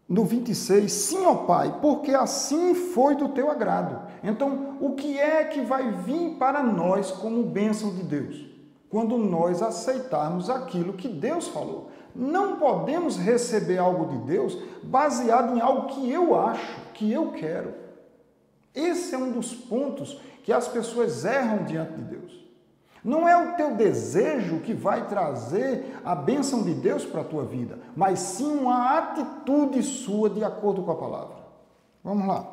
no 0.09 0.25
26, 0.25 0.90
sim, 0.90 1.25
ó 1.25 1.35
Pai, 1.35 1.78
porque 1.80 2.12
assim 2.12 2.75
foi 2.75 3.14
do 3.14 3.28
teu 3.28 3.49
agrado. 3.49 4.09
Então, 4.25 4.76
o 4.80 4.94
que 4.94 5.16
é 5.16 5.44
que 5.44 5.61
vai 5.61 5.92
vir 5.92 6.37
para 6.37 6.64
nós 6.64 7.12
como 7.12 7.44
bênção 7.44 7.94
de 7.94 8.02
Deus? 8.02 8.50
Quando 8.90 9.16
nós 9.16 9.62
aceitarmos 9.62 10.50
aquilo 10.50 10.92
que 10.92 11.09
Deus 11.09 11.49
falou. 11.49 11.90
Não 12.14 12.56
podemos 12.56 13.16
receber 13.16 13.78
algo 13.78 14.06
de 14.06 14.18
Deus 14.26 14.59
baseado 14.82 15.56
em 15.56 15.61
algo 15.61 15.87
que 15.87 16.11
eu 16.11 16.38
acho, 16.38 16.80
que 16.92 17.11
eu 17.11 17.30
quero. 17.30 17.73
Esse 18.75 19.14
é 19.14 19.18
um 19.18 19.30
dos 19.30 19.54
pontos 19.54 20.20
que 20.42 20.52
as 20.52 20.66
pessoas 20.66 21.25
erram 21.25 21.64
diante 21.64 21.92
de 21.92 22.02
Deus. 22.02 22.40
Não 23.02 23.26
é 23.26 23.37
o 23.37 23.56
teu 23.56 23.75
desejo 23.76 24.61
que 24.61 24.75
vai 24.75 25.06
trazer 25.09 25.99
a 26.04 26.14
bênção 26.14 26.62
de 26.62 26.75
Deus 26.75 27.04
para 27.04 27.23
a 27.23 27.25
tua 27.25 27.44
vida, 27.44 27.78
mas 27.97 28.18
sim 28.18 28.59
uma 28.59 28.99
atitude 28.99 29.82
sua 29.82 30.28
de 30.28 30.44
acordo 30.44 30.82
com 30.82 30.90
a 30.90 30.97
palavra. 30.97 31.37
Vamos 32.04 32.26
lá. 32.26 32.47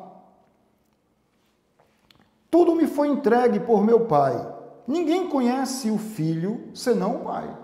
Tudo 2.50 2.74
me 2.74 2.86
foi 2.86 3.08
entregue 3.08 3.60
por 3.60 3.84
meu 3.84 4.06
Pai. 4.06 4.57
Ninguém 4.88 5.28
conhece 5.28 5.90
o 5.90 5.98
Filho 5.98 6.70
senão 6.72 7.16
o 7.16 7.24
Pai. 7.24 7.54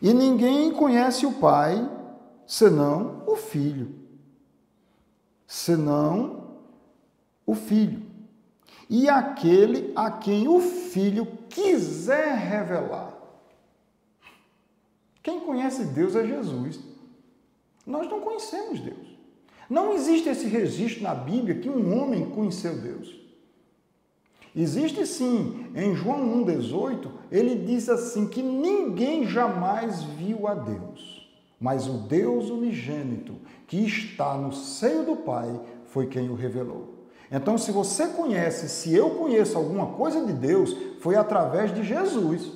E 0.00 0.14
ninguém 0.14 0.70
conhece 0.70 1.26
o 1.26 1.32
Pai 1.32 1.76
senão 2.46 3.24
o 3.26 3.34
Filho. 3.34 3.92
Senão 5.48 6.58
o 7.44 7.56
Filho. 7.56 8.06
E 8.88 9.08
aquele 9.08 9.92
a 9.96 10.12
quem 10.12 10.46
o 10.46 10.60
Filho 10.60 11.26
quiser 11.48 12.36
revelar. 12.36 13.18
Quem 15.24 15.40
conhece 15.40 15.86
Deus 15.86 16.14
é 16.14 16.24
Jesus. 16.24 16.78
Nós 17.84 18.08
não 18.08 18.20
conhecemos 18.20 18.78
Deus. 18.78 19.18
Não 19.68 19.92
existe 19.92 20.28
esse 20.28 20.46
registro 20.46 21.02
na 21.02 21.16
Bíblia 21.16 21.58
que 21.58 21.68
um 21.68 22.00
homem 22.00 22.30
conheceu 22.30 22.78
Deus. 22.78 23.17
Existe 24.60 25.06
sim, 25.06 25.66
em 25.72 25.94
João 25.94 26.44
1,18, 26.44 27.08
ele 27.30 27.54
diz 27.64 27.88
assim: 27.88 28.26
que 28.26 28.42
ninguém 28.42 29.24
jamais 29.24 30.02
viu 30.02 30.48
a 30.48 30.54
Deus, 30.54 31.30
mas 31.60 31.86
o 31.86 31.92
Deus 31.92 32.50
unigênito, 32.50 33.36
que 33.68 33.76
está 33.76 34.36
no 34.36 34.52
seio 34.52 35.04
do 35.04 35.14
Pai, 35.14 35.60
foi 35.84 36.08
quem 36.08 36.28
o 36.28 36.34
revelou. 36.34 37.06
Então, 37.30 37.56
se 37.56 37.70
você 37.70 38.08
conhece, 38.08 38.68
se 38.68 38.92
eu 38.92 39.10
conheço 39.10 39.56
alguma 39.56 39.92
coisa 39.92 40.26
de 40.26 40.32
Deus, 40.32 40.76
foi 40.98 41.14
através 41.14 41.72
de 41.72 41.84
Jesus. 41.84 42.50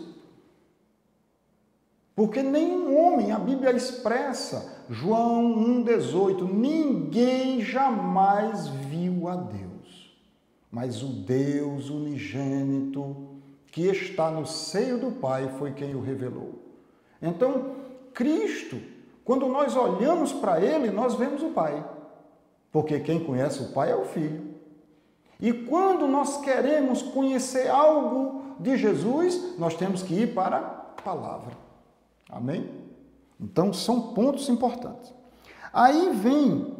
Porque 2.17 2.43
nenhum 2.43 2.99
homem, 2.99 3.31
a 3.31 3.39
Bíblia 3.39 3.71
expressa, 3.71 4.85
João 4.91 5.85
1,18, 5.85 6.53
ninguém 6.53 7.61
jamais 7.61 8.67
viu 8.67 9.29
a 9.29 9.37
Deus 9.37 9.72
mas 10.73 11.03
o 11.03 11.09
Deus 11.09 11.91
unigênito 11.91 13.15
que 13.67 13.83
está 13.89 14.31
no 14.31 14.47
seio 14.47 14.99
do 14.99 15.13
Pai 15.13 15.49
foi 15.59 15.73
quem 15.73 15.95
o 15.95 16.01
revelou. 16.01 16.63
Então, 17.21 17.77
Cristo, 18.15 18.81
quando 19.23 19.47
nós 19.49 19.77
olhamos 19.77 20.33
para 20.33 20.61
Ele, 20.61 20.91
nós 20.91 21.15
vemos 21.15 21.43
o 21.43 21.51
Pai, 21.51 21.87
porque 22.73 22.99
quem 23.01 23.23
conhece 23.23 23.63
o 23.63 23.73
Pai 23.73 23.93
é 23.93 23.97
o 23.97 24.07
Filho. 24.07 24.53
E 25.39 25.53
quando 25.53 26.09
nós 26.09 26.41
queremos 26.41 27.03
conhecer 27.03 27.69
algo 27.69 28.57
de 28.59 28.77
Jesus, 28.77 29.59
nós 29.59 29.75
temos 29.75 30.03
que 30.03 30.15
ir 30.15 30.35
para 30.35 30.57
a 30.57 31.03
palavra. 31.03 31.57
Amém? 32.31 32.71
Então, 33.39 33.73
são 33.73 34.15
pontos 34.15 34.49
importantes. 34.49 35.13
Aí 35.73 36.11
vem 36.15 36.75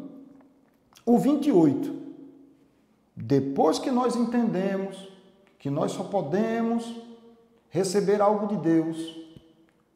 o 1.05 1.17
28. 1.17 2.02
Depois 3.25 3.79
que 3.79 3.89
nós 3.89 4.17
entendemos 4.17 5.09
que 5.57 5.69
nós 5.69 5.93
só 5.93 6.03
podemos 6.03 6.93
receber 7.69 8.21
algo 8.21 8.47
de 8.47 8.57
Deus 8.57 9.17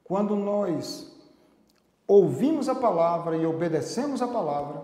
quando 0.06 0.34
nós 0.34 1.14
ouvimos 2.08 2.70
a 2.70 2.76
palavra 2.76 3.36
e 3.36 3.46
obedecemos 3.46 4.22
a 4.22 4.30
palavra, 4.30 4.82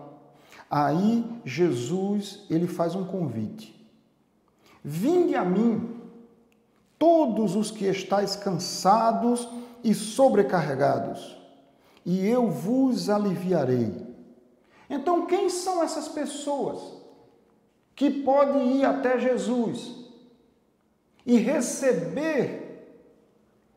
aí 0.70 1.24
Jesus 1.42 2.44
ele 2.50 2.66
faz 2.66 2.94
um 2.94 3.06
convite. 3.06 3.74
Vinde 4.84 5.34
a 5.34 5.42
mim, 5.42 6.02
todos 6.98 7.56
os 7.56 7.70
que 7.70 7.86
estáis 7.86 8.36
cansados 8.36 9.48
e 9.82 9.94
sobrecarregados, 9.94 11.34
e 12.04 12.26
eu 12.26 12.50
vos 12.50 13.08
aliviarei. 13.08 14.06
Então, 14.90 15.24
quem 15.24 15.48
são 15.48 15.82
essas 15.82 16.08
pessoas? 16.08 17.03
Que 17.94 18.10
pode 18.10 18.58
ir 18.58 18.84
até 18.84 19.18
Jesus 19.18 19.94
e 21.24 21.36
receber 21.36 22.64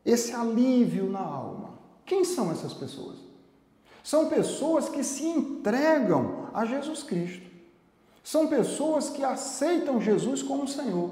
esse 0.04 0.32
alívio 0.32 1.08
na 1.08 1.20
alma. 1.20 1.78
Quem 2.04 2.24
são 2.24 2.50
essas 2.50 2.72
pessoas? 2.72 3.16
São 4.02 4.28
pessoas 4.28 4.88
que 4.88 5.04
se 5.04 5.26
entregam 5.26 6.48
a 6.54 6.64
Jesus 6.64 7.02
Cristo. 7.02 7.46
São 8.24 8.46
pessoas 8.46 9.10
que 9.10 9.22
aceitam 9.22 10.00
Jesus 10.00 10.42
como 10.42 10.66
Senhor. 10.66 11.10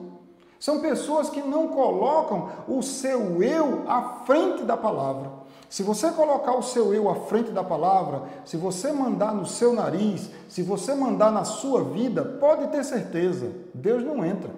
São 0.58 0.80
pessoas 0.80 1.28
que 1.28 1.42
não 1.42 1.68
colocam 1.68 2.50
o 2.66 2.82
seu 2.82 3.42
eu 3.42 3.84
à 3.88 4.24
frente 4.24 4.64
da 4.64 4.76
palavra. 4.76 5.30
Se 5.68 5.82
você 5.82 6.10
colocar 6.10 6.56
o 6.56 6.62
seu 6.62 6.94
eu 6.94 7.08
à 7.08 7.14
frente 7.14 7.50
da 7.50 7.64
palavra, 7.64 8.22
se 8.44 8.56
você 8.56 8.92
mandar 8.92 9.34
no 9.34 9.44
seu 9.44 9.72
nariz, 9.72 10.30
se 10.48 10.62
você 10.62 10.94
mandar 10.94 11.32
na 11.32 11.44
sua 11.44 11.82
vida, 11.82 12.24
pode 12.24 12.68
ter 12.68 12.84
certeza, 12.84 13.50
Deus 13.74 14.04
não 14.04 14.24
entra. 14.24 14.50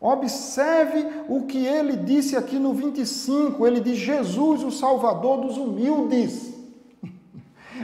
Observe 0.00 1.24
o 1.28 1.46
que 1.46 1.66
ele 1.66 1.96
disse 1.96 2.36
aqui 2.36 2.56
no 2.56 2.72
25, 2.72 3.66
ele 3.66 3.80
diz: 3.80 3.96
Jesus, 3.96 4.62
o 4.62 4.70
Salvador 4.70 5.40
dos 5.40 5.56
humildes. 5.56 6.54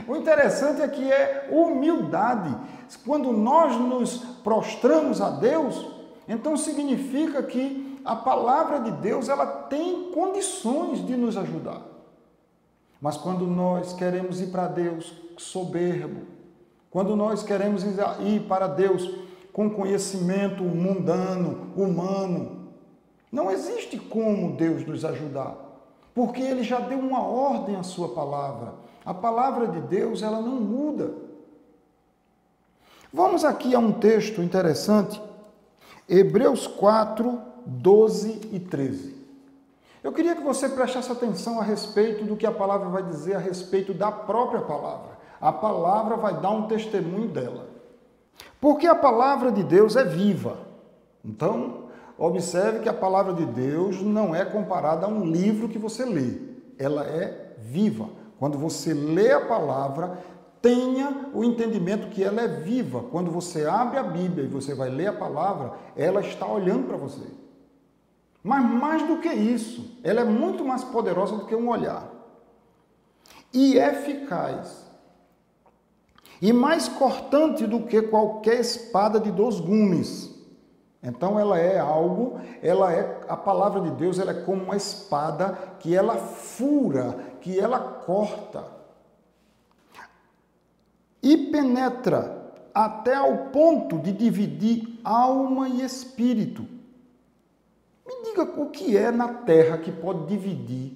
O 0.07 0.17
interessante 0.17 0.81
é 0.81 0.87
que 0.89 1.09
é 1.09 1.47
humildade. 1.49 2.53
Quando 3.05 3.31
nós 3.31 3.79
nos 3.79 4.17
prostramos 4.43 5.21
a 5.21 5.29
Deus, 5.29 5.87
então 6.27 6.57
significa 6.57 7.41
que 7.41 7.97
a 8.03 8.15
palavra 8.15 8.81
de 8.81 8.91
Deus 8.91 9.29
ela 9.29 9.45
tem 9.45 10.11
condições 10.11 11.03
de 11.03 11.15
nos 11.15 11.37
ajudar. 11.37 11.94
Mas 13.01 13.17
quando 13.17 13.45
nós 13.45 13.93
queremos 13.93 14.41
ir 14.41 14.47
para 14.47 14.67
Deus 14.67 15.13
soberbo, 15.37 16.21
quando 16.89 17.15
nós 17.15 17.43
queremos 17.43 17.83
ir 17.83 18.41
para 18.47 18.67
Deus 18.67 19.09
com 19.51 19.69
conhecimento 19.69 20.63
mundano, 20.63 21.71
humano, 21.75 22.69
não 23.31 23.51
existe 23.51 23.97
como 23.97 24.55
Deus 24.55 24.85
nos 24.85 25.03
ajudar, 25.03 25.55
porque 26.13 26.41
Ele 26.41 26.63
já 26.63 26.79
deu 26.79 26.99
uma 26.99 27.21
ordem 27.21 27.75
à 27.75 27.83
Sua 27.83 28.09
palavra. 28.09 28.73
A 29.05 29.13
palavra 29.13 29.67
de 29.67 29.81
Deus 29.81 30.23
ela 30.23 30.41
não 30.41 30.55
muda. 30.55 31.13
Vamos 33.13 33.45
aqui 33.45 33.75
a 33.75 33.79
um 33.79 33.91
texto 33.91 34.41
interessante, 34.41 35.21
Hebreus 36.07 36.67
4, 36.67 37.41
12 37.65 38.41
e 38.51 38.59
13. 38.59 39.14
Eu 40.05 40.11
queria 40.11 40.35
que 40.35 40.43
você 40.43 40.69
prestasse 40.69 41.11
atenção 41.11 41.59
a 41.59 41.63
respeito 41.63 42.25
do 42.25 42.35
que 42.35 42.45
a 42.45 42.51
palavra 42.51 42.89
vai 42.89 43.01
dizer 43.01 43.37
a 43.37 43.39
respeito 43.39 43.91
da 43.91 44.11
própria 44.11 44.61
palavra. 44.61 45.17
A 45.41 45.51
palavra 45.51 46.15
vai 46.15 46.39
dar 46.39 46.51
um 46.51 46.67
testemunho 46.67 47.27
dela. 47.27 47.69
Porque 48.61 48.85
a 48.85 48.93
palavra 48.93 49.51
de 49.51 49.63
Deus 49.63 49.95
é 49.95 50.03
viva. 50.03 50.57
Então, 51.23 51.85
observe 52.19 52.81
que 52.81 52.87
a 52.87 52.93
palavra 52.93 53.33
de 53.33 53.47
Deus 53.47 53.99
não 54.03 54.35
é 54.35 54.45
comparada 54.45 55.07
a 55.07 55.09
um 55.09 55.25
livro 55.25 55.67
que 55.67 55.79
você 55.79 56.05
lê. 56.05 56.37
Ela 56.77 57.03
é 57.07 57.55
viva. 57.57 58.07
Quando 58.37 58.59
você 58.59 58.93
lê 58.93 59.31
a 59.31 59.41
palavra, 59.41 60.19
tenha 60.61 61.31
o 61.33 61.43
entendimento 61.43 62.09
que 62.09 62.23
ela 62.23 62.43
é 62.43 62.47
viva. 62.47 63.05
Quando 63.09 63.31
você 63.31 63.65
abre 63.65 63.97
a 63.97 64.03
Bíblia 64.03 64.45
e 64.45 64.49
você 64.49 64.75
vai 64.75 64.91
ler 64.91 65.07
a 65.07 65.13
palavra, 65.13 65.73
ela 65.97 66.21
está 66.21 66.45
olhando 66.45 66.85
para 66.85 66.95
você. 66.95 67.25
Mas 68.45 68.63
mais 68.63 69.01
do 69.07 69.17
que 69.17 69.33
isso, 69.33 69.97
ela 70.03 70.21
é 70.21 70.23
muito 70.23 70.63
mais 70.63 70.83
poderosa 70.83 71.35
do 71.35 71.47
que 71.47 71.55
um 71.55 71.67
olhar. 71.67 72.07
E 73.51 73.75
eficaz. 73.75 74.85
E 76.39 76.53
mais 76.53 76.87
cortante 76.87 77.65
do 77.65 77.87
que 77.87 78.03
qualquer 78.03 78.59
espada 78.59 79.19
de 79.19 79.31
dois 79.31 79.59
gumes. 79.59 80.31
Então 81.01 81.39
ela 81.39 81.57
é 81.57 81.79
algo, 81.79 82.39
ela 82.61 82.93
é 82.93 83.21
a 83.27 83.35
palavra 83.35 83.81
de 83.81 83.89
Deus, 83.89 84.19
ela 84.19 84.29
é 84.29 84.43
como 84.43 84.65
uma 84.65 84.77
espada 84.77 85.57
que 85.79 85.95
ela 85.95 86.15
fura, 86.15 87.17
que 87.41 87.59
ela 87.59 87.79
corta 87.79 88.63
e 91.19 91.35
penetra 91.35 92.53
até 92.71 93.15
ao 93.15 93.49
ponto 93.49 93.97
de 93.97 94.11
dividir 94.11 94.99
alma 95.03 95.67
e 95.67 95.81
espírito. 95.81 96.74
Me 98.05 98.23
diga 98.23 98.43
o 98.43 98.69
que 98.69 98.95
é 98.95 99.11
na 99.11 99.27
terra 99.27 99.77
que 99.77 99.91
pode 99.91 100.25
dividir 100.27 100.93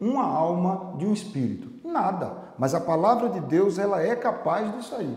uma 0.00 0.24
alma 0.24 0.96
de 0.96 1.06
um 1.06 1.12
espírito? 1.12 1.70
Nada. 1.86 2.54
Mas 2.58 2.74
a 2.74 2.80
palavra 2.80 3.28
de 3.28 3.40
Deus, 3.40 3.78
ela 3.78 4.02
é 4.02 4.14
capaz 4.14 4.72
disso 4.76 4.94
aí. 4.94 5.16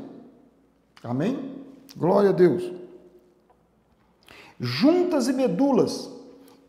Amém? 1.04 1.64
Glória 1.96 2.32
a 2.32 2.34
Deus. 2.34 2.72
Juntas 4.60 5.28
e 5.28 5.34
medulas, 5.34 6.10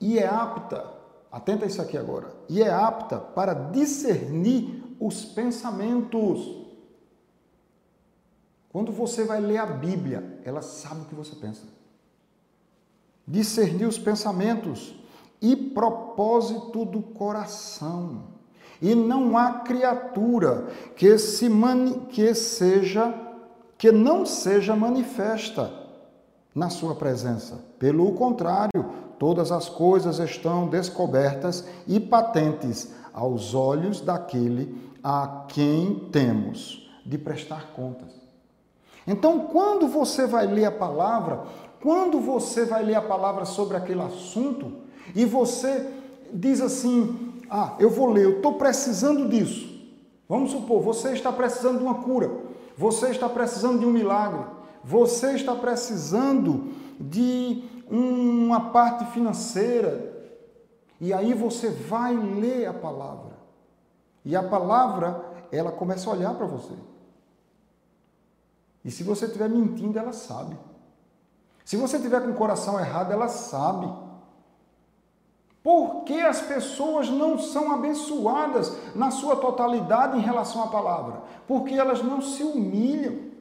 e 0.01 0.19
é 0.19 0.27
apta, 0.27 0.93
atenta 1.31 1.65
isso 1.67 1.81
aqui 1.81 1.97
agora, 1.97 2.35
e 2.49 2.61
é 2.63 2.71
apta 2.71 3.19
para 3.19 3.55
discernir 3.55 4.97
os 4.99 5.25
pensamentos 5.25 6.67
quando 8.77 8.93
você 8.93 9.25
vai 9.25 9.41
ler 9.41 9.57
a 9.57 9.65
Bíblia, 9.65 10.39
ela 10.45 10.61
sabe 10.61 11.01
o 11.01 11.05
que 11.07 11.15
você 11.15 11.35
pensa. 11.35 11.63
Discernir 13.27 13.87
os 13.87 13.99
pensamentos 13.99 14.95
e 15.41 15.57
propósito 15.57 16.85
do 16.85 17.03
coração. 17.03 18.25
E 18.81 18.95
não 18.95 19.37
há 19.37 19.61
criatura 19.61 20.67
que 20.97 21.19
se 21.19 21.49
mani, 21.49 22.07
que 22.11 22.35
seja 22.35 23.23
que 23.79 23.93
não 23.93 24.25
seja 24.25 24.75
manifesta 24.75 25.71
na 26.55 26.71
sua 26.71 26.95
presença. 26.95 27.63
Pelo 27.79 28.13
contrário, 28.13 28.87
todas 29.19 29.53
as 29.53 29.69
coisas 29.69 30.19
estão 30.19 30.67
descobertas 30.67 31.67
e 31.87 32.01
patentes 32.01 32.91
aos 33.13 33.55
olhos 33.55 34.01
daquele 34.01 34.91
a 35.03 35.45
quem 35.49 36.09
temos 36.11 36.91
de 37.05 37.19
prestar 37.19 37.73
contas. 37.73 38.09
Então, 39.07 39.41
quando 39.47 39.87
você 39.87 40.27
vai 40.27 40.47
ler 40.47 40.65
a 40.65 40.73
palavra, 40.73 41.45
quando 41.87 42.19
você 42.19 42.65
vai 42.65 42.83
ler 42.83 42.97
a 42.97 43.01
palavra 43.01 43.45
sobre 43.45 43.77
aquele 43.77 44.03
assunto 44.03 44.73
e 45.15 45.25
você 45.25 45.89
diz 46.33 46.61
assim: 46.61 47.41
Ah, 47.49 47.77
eu 47.79 47.89
vou 47.89 48.11
ler, 48.11 48.25
eu 48.25 48.37
estou 48.39 48.55
precisando 48.55 49.29
disso. 49.29 49.73
Vamos 50.29 50.51
supor, 50.51 50.83
você 50.83 51.13
está 51.13 51.31
precisando 51.31 51.79
de 51.79 51.85
uma 51.85 52.03
cura, 52.03 52.29
você 52.77 53.11
está 53.11 53.29
precisando 53.29 53.79
de 53.79 53.87
um 53.87 53.93
milagre, 53.93 54.45
você 54.83 55.35
está 55.35 55.55
precisando 55.55 56.73
de 56.99 57.63
uma 57.89 58.71
parte 58.71 59.05
financeira. 59.13 60.13
E 61.01 61.13
aí 61.13 61.35
você 61.35 61.71
vai 61.71 62.17
ler 62.17 62.67
a 62.67 62.75
palavra. 62.75 63.37
E 64.25 64.35
a 64.35 64.43
palavra, 64.43 65.25
ela 65.53 65.71
começa 65.71 66.11
a 66.11 66.15
olhar 66.15 66.35
para 66.35 66.47
você. 66.47 66.75
E 68.85 68.91
se 68.91 69.05
você 69.05 69.27
estiver 69.27 69.49
mentindo, 69.49 69.97
ela 69.97 70.13
sabe. 70.13 70.66
Se 71.67 71.77
você 71.77 71.97
estiver 71.97 72.23
com 72.23 72.31
o 72.31 72.35
coração 72.35 72.79
errado, 72.79 73.11
ela 73.11 73.27
sabe. 73.27 73.93
Por 75.65 76.05
que 76.05 76.21
as 76.21 76.41
pessoas 76.41 77.11
não 77.11 77.37
são 77.41 77.73
abençoadas 77.73 78.73
na 78.95 79.11
sua 79.11 79.35
totalidade 79.35 80.17
em 80.17 80.21
relação 80.21 80.63
à 80.63 80.69
palavra? 80.69 81.23
Porque 81.45 81.75
elas 81.75 82.05
não 82.05 82.23
se 82.23 82.45
humilham. 82.45 83.33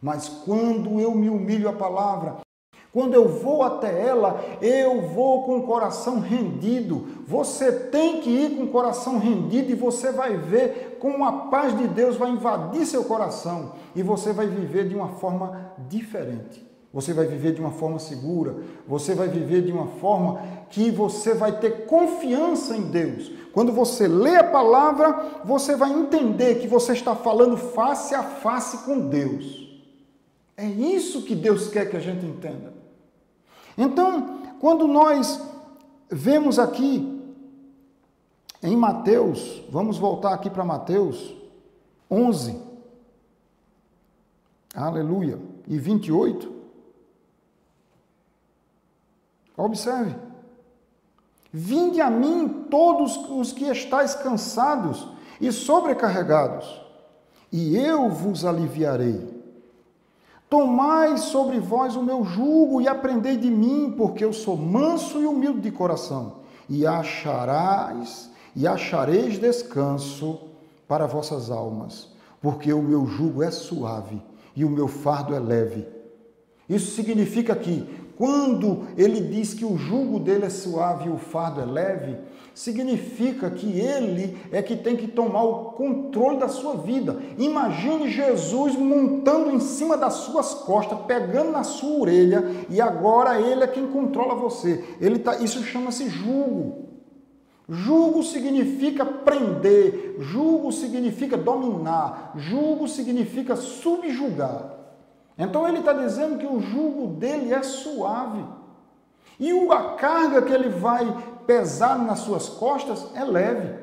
Mas 0.00 0.28
quando 0.28 1.00
eu 1.00 1.12
me 1.12 1.28
humilho 1.28 1.68
à 1.68 1.72
palavra, 1.72 2.36
quando 2.92 3.14
eu 3.14 3.28
vou 3.28 3.62
até 3.62 4.04
ela, 4.04 4.42
eu 4.60 5.02
vou 5.02 5.44
com 5.44 5.58
o 5.58 5.62
coração 5.62 6.18
rendido. 6.18 7.06
Você 7.26 7.70
tem 7.70 8.20
que 8.20 8.30
ir 8.30 8.56
com 8.56 8.64
o 8.64 8.68
coração 8.68 9.18
rendido 9.18 9.70
e 9.70 9.76
você 9.76 10.10
vai 10.10 10.36
ver 10.36 10.96
como 10.98 11.24
a 11.24 11.32
paz 11.48 11.76
de 11.76 11.86
Deus 11.86 12.16
vai 12.16 12.30
invadir 12.30 12.84
seu 12.84 13.04
coração 13.04 13.72
e 13.94 14.02
você 14.02 14.32
vai 14.32 14.48
viver 14.48 14.88
de 14.88 14.96
uma 14.96 15.08
forma 15.08 15.72
diferente. 15.88 16.68
Você 16.92 17.12
vai 17.12 17.24
viver 17.24 17.52
de 17.52 17.60
uma 17.60 17.70
forma 17.70 18.00
segura, 18.00 18.56
você 18.88 19.14
vai 19.14 19.28
viver 19.28 19.62
de 19.62 19.70
uma 19.70 19.86
forma 19.86 20.40
que 20.68 20.90
você 20.90 21.32
vai 21.32 21.60
ter 21.60 21.86
confiança 21.86 22.76
em 22.76 22.82
Deus. 22.82 23.30
Quando 23.52 23.70
você 23.70 24.08
lê 24.08 24.34
a 24.34 24.42
palavra, 24.42 25.42
você 25.44 25.76
vai 25.76 25.92
entender 25.92 26.56
que 26.56 26.66
você 26.66 26.92
está 26.92 27.14
falando 27.14 27.56
face 27.56 28.12
a 28.12 28.24
face 28.24 28.78
com 28.78 29.08
Deus. 29.08 29.70
É 30.56 30.66
isso 30.66 31.22
que 31.22 31.36
Deus 31.36 31.68
quer 31.68 31.88
que 31.88 31.96
a 31.96 32.00
gente 32.00 32.26
entenda. 32.26 32.79
Então, 33.76 34.40
quando 34.60 34.86
nós 34.86 35.40
vemos 36.10 36.58
aqui 36.58 37.20
em 38.62 38.76
Mateus, 38.76 39.62
vamos 39.70 39.98
voltar 39.98 40.34
aqui 40.34 40.50
para 40.50 40.64
Mateus 40.64 41.34
11, 42.10 42.60
aleluia, 44.74 45.38
e 45.66 45.78
28, 45.78 46.52
observe. 49.56 50.14
Vinde 51.52 52.00
a 52.00 52.10
mim 52.10 52.66
todos 52.70 53.16
os 53.30 53.52
que 53.52 53.64
estáis 53.64 54.14
cansados 54.14 55.08
e 55.40 55.50
sobrecarregados, 55.50 56.80
e 57.50 57.76
eu 57.76 58.08
vos 58.10 58.44
aliviarei. 58.44 59.29
Tomai 60.50 61.16
sobre 61.16 61.60
vós 61.60 61.94
o 61.94 62.02
meu 62.02 62.24
jugo 62.24 62.80
e 62.80 62.88
aprendei 62.88 63.36
de 63.36 63.48
mim, 63.48 63.94
porque 63.96 64.24
eu 64.24 64.32
sou 64.32 64.56
manso 64.56 65.20
e 65.20 65.24
humilde 65.24 65.60
de 65.60 65.70
coração, 65.70 66.38
e 66.68 66.84
acharás 66.84 68.28
e 68.56 68.66
achareis 68.66 69.38
descanso 69.38 70.40
para 70.88 71.06
vossas 71.06 71.52
almas, 71.52 72.08
porque 72.42 72.72
o 72.72 72.82
meu 72.82 73.06
jugo 73.06 73.44
é 73.44 73.50
suave 73.52 74.20
e 74.56 74.64
o 74.64 74.70
meu 74.70 74.88
fardo 74.88 75.36
é 75.36 75.38
leve. 75.38 75.86
Isso 76.68 76.96
significa 76.96 77.54
que 77.54 77.99
quando 78.20 78.82
ele 78.98 79.18
diz 79.18 79.54
que 79.54 79.64
o 79.64 79.78
jugo 79.78 80.20
dele 80.20 80.44
é 80.44 80.50
suave 80.50 81.08
e 81.08 81.10
o 81.10 81.16
fardo 81.16 81.62
é 81.62 81.64
leve, 81.64 82.18
significa 82.52 83.50
que 83.50 83.80
ele 83.80 84.36
é 84.52 84.60
que 84.60 84.76
tem 84.76 84.94
que 84.94 85.08
tomar 85.08 85.42
o 85.42 85.72
controle 85.72 86.36
da 86.36 86.46
sua 86.46 86.74
vida. 86.74 87.16
Imagine 87.38 88.10
Jesus 88.10 88.76
montando 88.76 89.50
em 89.50 89.58
cima 89.58 89.96
das 89.96 90.12
suas 90.12 90.52
costas, 90.52 90.98
pegando 91.06 91.52
na 91.52 91.64
sua 91.64 91.98
orelha 91.98 92.44
e 92.68 92.78
agora 92.78 93.40
ele 93.40 93.64
é 93.64 93.66
quem 93.66 93.86
controla 93.86 94.34
você. 94.34 94.84
Ele 95.00 95.18
tá, 95.18 95.38
isso 95.38 95.62
chama-se 95.62 96.10
jugo. 96.10 96.90
Jugo 97.66 98.22
significa 98.22 99.02
prender, 99.02 100.16
jugo 100.18 100.70
significa 100.70 101.38
dominar, 101.38 102.34
jugo 102.36 102.86
significa 102.86 103.56
subjugar. 103.56 104.79
Então 105.40 105.66
ele 105.66 105.78
está 105.78 105.94
dizendo 105.94 106.36
que 106.36 106.46
o 106.46 106.60
jugo 106.60 107.14
dele 107.14 107.52
é 107.54 107.62
suave. 107.62 108.44
E 109.38 109.50
a 109.70 109.94
carga 109.94 110.42
que 110.42 110.52
ele 110.52 110.68
vai 110.68 111.16
pesar 111.46 111.98
nas 111.98 112.18
suas 112.18 112.50
costas 112.50 113.06
é 113.14 113.24
leve. 113.24 113.74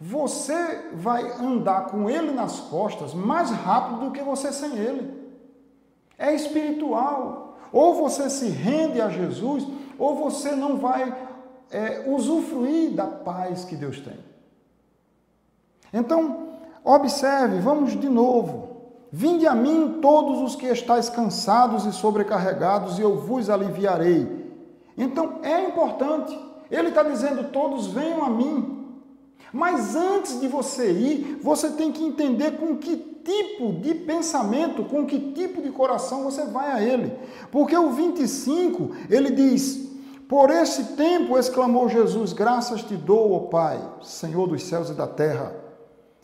Você 0.00 0.88
vai 0.94 1.30
andar 1.40 1.86
com 1.90 2.10
ele 2.10 2.32
nas 2.32 2.58
costas 2.58 3.14
mais 3.14 3.50
rápido 3.50 4.06
do 4.06 4.10
que 4.10 4.20
você 4.20 4.52
sem 4.52 4.76
ele. 4.76 5.16
É 6.18 6.34
espiritual. 6.34 7.56
Ou 7.72 7.94
você 7.94 8.28
se 8.28 8.48
rende 8.48 9.00
a 9.00 9.08
Jesus, 9.08 9.64
ou 9.96 10.16
você 10.16 10.56
não 10.56 10.76
vai 10.78 11.14
é, 11.70 12.02
usufruir 12.08 12.90
da 12.90 13.06
paz 13.06 13.64
que 13.64 13.76
Deus 13.76 14.00
tem. 14.00 14.18
Então, 15.92 16.48
observe, 16.82 17.60
vamos 17.60 17.92
de 17.92 18.08
novo. 18.08 18.69
Vinde 19.12 19.46
a 19.46 19.54
mim 19.54 19.98
todos 20.00 20.40
os 20.40 20.54
que 20.54 20.66
estáis 20.66 21.08
cansados 21.08 21.84
e 21.84 21.92
sobrecarregados, 21.92 22.98
e 22.98 23.02
eu 23.02 23.16
vos 23.16 23.50
aliviarei. 23.50 24.40
Então, 24.96 25.40
é 25.42 25.66
importante. 25.66 26.38
Ele 26.70 26.88
está 26.88 27.02
dizendo: 27.02 27.50
todos 27.50 27.88
venham 27.88 28.24
a 28.24 28.30
mim. 28.30 28.78
Mas 29.52 29.96
antes 29.96 30.40
de 30.40 30.46
você 30.46 30.92
ir, 30.92 31.40
você 31.42 31.70
tem 31.70 31.90
que 31.90 32.04
entender 32.04 32.52
com 32.52 32.76
que 32.76 32.96
tipo 33.24 33.72
de 33.72 33.94
pensamento, 33.94 34.84
com 34.84 35.04
que 35.04 35.32
tipo 35.32 35.60
de 35.60 35.70
coração 35.70 36.24
você 36.24 36.44
vai 36.44 36.70
a 36.70 36.82
ele. 36.82 37.12
Porque 37.50 37.76
o 37.76 37.90
25, 37.90 38.90
ele 39.08 39.30
diz: 39.30 39.90
Por 40.28 40.50
esse 40.50 40.84
tempo, 40.94 41.36
exclamou 41.36 41.88
Jesus, 41.88 42.32
graças 42.32 42.82
te 42.82 42.94
dou, 42.94 43.32
ó 43.32 43.38
Pai, 43.40 43.80
Senhor 44.02 44.46
dos 44.46 44.62
céus 44.62 44.90
e 44.90 44.94
da 44.94 45.06
terra, 45.06 45.52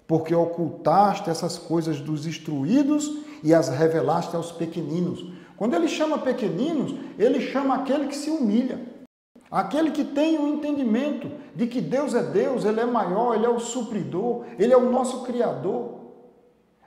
porque 0.06 0.34
ocultaste 0.34 1.30
essas 1.30 1.58
coisas 1.58 2.00
dos 2.00 2.26
instruídos 2.26 3.10
e 3.42 3.52
as 3.52 3.68
revelaste 3.68 4.36
aos 4.36 4.52
pequeninos. 4.52 5.24
Quando 5.56 5.74
ele 5.74 5.88
chama 5.88 6.18
pequeninos, 6.18 6.94
ele 7.18 7.40
chama 7.40 7.74
aquele 7.74 8.06
que 8.06 8.16
se 8.16 8.30
humilha. 8.30 8.96
Aquele 9.50 9.90
que 9.90 10.04
tem 10.04 10.38
o 10.38 10.48
entendimento 10.48 11.30
de 11.54 11.66
que 11.66 11.80
Deus 11.80 12.14
é 12.14 12.22
Deus, 12.22 12.64
Ele 12.64 12.80
é 12.80 12.84
maior, 12.84 13.34
Ele 13.34 13.46
é 13.46 13.48
o 13.48 13.60
supridor, 13.60 14.44
Ele 14.58 14.72
é 14.72 14.76
o 14.76 14.90
nosso 14.90 15.22
Criador. 15.22 15.96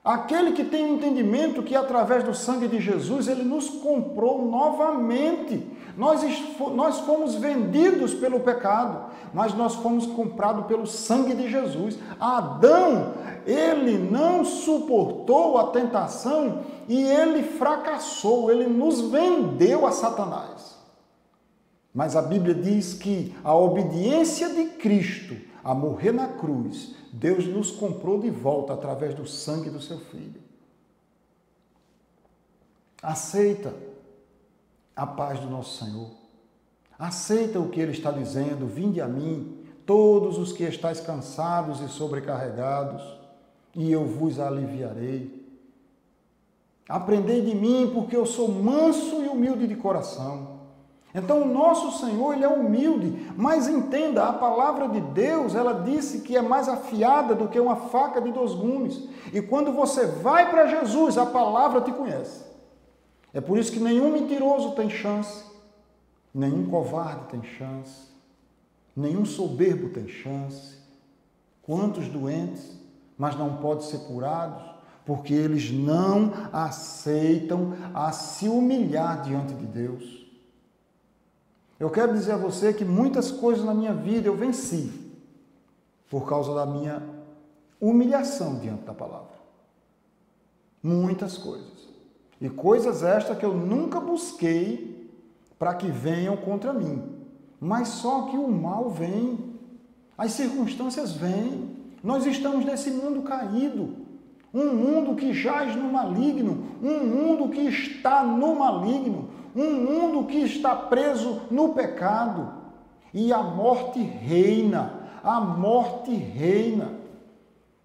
Aquele 0.04 0.52
que 0.52 0.64
tem 0.64 0.86
o 0.86 0.96
entendimento 0.96 1.64
que 1.64 1.76
através 1.76 2.24
do 2.24 2.34
sangue 2.34 2.68
de 2.68 2.80
Jesus 2.80 3.28
Ele 3.28 3.44
nos 3.44 3.70
comprou 3.70 4.46
novamente. 4.46 5.66
Nós, 6.00 6.22
nós 6.74 7.00
fomos 7.02 7.36
vendidos 7.36 8.14
pelo 8.14 8.40
pecado, 8.40 9.12
mas 9.34 9.54
nós 9.54 9.76
fomos 9.76 10.06
comprados 10.06 10.66
pelo 10.66 10.88
sangue 10.88 11.36
de 11.36 11.50
Jesus. 11.50 12.00
Adão, 12.18 13.16
ele 13.46 13.98
não 13.98 14.46
suportou 14.46 15.58
a 15.58 15.72
tentação 15.72 16.62
e 16.88 17.04
ele 17.04 17.44
fracassou, 17.44 18.50
ele 18.50 18.66
nos 18.66 19.02
vendeu 19.12 19.86
a 19.86 19.92
Satanás. 19.92 20.78
Mas 21.94 22.16
a 22.16 22.22
Bíblia 22.22 22.56
diz 22.56 22.94
que 22.94 23.36
a 23.44 23.54
obediência 23.54 24.48
de 24.48 24.68
Cristo 24.78 25.36
a 25.62 25.74
morrer 25.74 26.14
na 26.14 26.30
cruz, 26.30 26.96
Deus 27.12 27.46
nos 27.46 27.72
comprou 27.72 28.22
de 28.22 28.30
volta 28.30 28.72
através 28.72 29.14
do 29.14 29.28
sangue 29.28 29.70
do 29.70 29.82
seu 29.82 30.00
filho. 30.00 30.42
Aceita 33.04 33.89
a 35.00 35.08
paz 35.08 35.40
do 35.40 35.50
nosso 35.50 35.84
Senhor. 35.84 36.10
Aceita 36.98 37.60
o 37.60 37.70
que 37.70 37.80
ele 37.80 37.92
está 37.92 38.12
dizendo: 38.12 38.68
vinde 38.68 39.02
a 39.02 39.08
mim, 39.08 39.58
todos 39.86 40.38
os 40.38 40.52
que 40.52 40.64
estáis 40.64 41.00
cansados 41.00 41.80
e 41.82 41.88
sobrecarregados, 41.88 43.02
e 43.76 43.92
eu 43.92 44.06
vos 44.06 44.40
aliviarei. 44.40 45.40
Aprendei 46.88 47.42
de 47.42 47.56
mim, 47.56 47.92
porque 47.94 48.16
eu 48.16 48.26
sou 48.26 48.50
manso 48.50 49.24
e 49.24 49.28
humilde 49.28 49.68
de 49.68 49.76
coração 49.76 50.60
então, 51.14 51.42
o 51.42 51.46
nosso 51.46 52.00
Senhor, 52.00 52.34
ele 52.34 52.44
é 52.44 52.48
humilde, 52.48 53.32
mas 53.36 53.68
entenda, 53.68 54.26
a 54.26 54.34
palavra 54.34 54.88
de 54.88 55.02
Deus, 55.02 55.56
ela 55.56 55.74
disse 55.74 56.20
que 56.20 56.38
é 56.38 56.42
mais 56.42 56.70
afiada 56.70 57.34
do 57.34 57.48
que 57.48 57.60
uma 57.60 57.76
faca 57.76 58.22
de 58.22 58.32
dois 58.32 58.54
gumes. 58.54 59.10
E 59.34 59.42
quando 59.42 59.72
você 59.72 60.06
vai 60.06 60.50
para 60.52 60.68
Jesus, 60.68 61.18
a 61.18 61.26
palavra 61.26 61.82
te 61.82 61.92
conhece. 61.92 62.49
É 63.34 63.40
por 63.40 63.58
isso 63.58 63.72
que 63.72 63.80
nenhum 63.80 64.12
mentiroso 64.12 64.72
tem 64.72 64.90
chance, 64.90 65.44
nenhum 66.34 66.70
covarde 66.70 67.26
tem 67.30 67.44
chance, 67.44 68.08
nenhum 68.96 69.26
soberbo 69.26 69.90
tem 69.90 70.08
chance. 70.08 70.78
Quantos 71.62 72.08
doentes, 72.08 72.80
mas 73.18 73.36
não 73.36 73.58
podem 73.58 73.86
ser 73.86 74.00
curados, 74.00 74.64
porque 75.06 75.34
eles 75.34 75.72
não 75.72 76.32
aceitam 76.52 77.76
a 77.94 78.12
se 78.12 78.48
humilhar 78.48 79.22
diante 79.22 79.54
de 79.54 79.66
Deus. 79.66 80.20
Eu 81.80 81.90
quero 81.90 82.14
dizer 82.14 82.34
a 82.34 82.38
você 82.38 82.74
que 82.74 82.84
muitas 82.84 83.32
coisas 83.32 83.64
na 83.64 83.74
minha 83.74 83.94
vida 83.94 84.28
eu 84.28 84.36
venci 84.36 84.92
por 86.10 86.28
causa 86.28 86.54
da 86.54 86.66
minha 86.66 87.02
humilhação 87.80 88.60
diante 88.60 88.84
da 88.84 88.94
palavra. 88.94 89.40
Muitas 90.82 91.38
coisas. 91.38 91.88
E 92.42 92.50
coisas 92.50 93.04
estas 93.04 93.38
que 93.38 93.46
eu 93.46 93.54
nunca 93.54 94.00
busquei 94.00 95.10
para 95.58 95.74
que 95.74 95.88
venham 95.88 96.38
contra 96.38 96.72
mim. 96.72 97.04
Mas 97.60 97.90
só 97.90 98.24
que 98.24 98.38
o 98.38 98.48
mal 98.48 98.90
vem, 98.90 99.38
as 100.18 100.32
circunstâncias 100.32 101.12
vêm. 101.12 101.78
Nós 102.02 102.26
estamos 102.26 102.64
nesse 102.64 102.92
mundo 102.92 103.22
caído. 103.24 104.08
Um 104.54 104.74
mundo 104.74 105.16
que 105.16 105.34
jaz 105.34 105.76
no 105.76 105.92
maligno, 105.92 106.64
um 106.82 107.06
mundo 107.06 107.50
que 107.50 107.62
está 107.62 108.24
no 108.24 108.56
maligno, 108.56 109.30
um 109.56 109.74
mundo 109.74 110.26
que 110.26 110.40
está 110.40 110.76
preso 110.76 111.42
no 111.52 111.74
pecado 111.74 112.54
e 113.14 113.34
a 113.34 113.44
morte 113.44 114.00
reina, 114.00 114.94
a 115.24 115.40
morte 115.40 116.14
reina. 116.14 116.94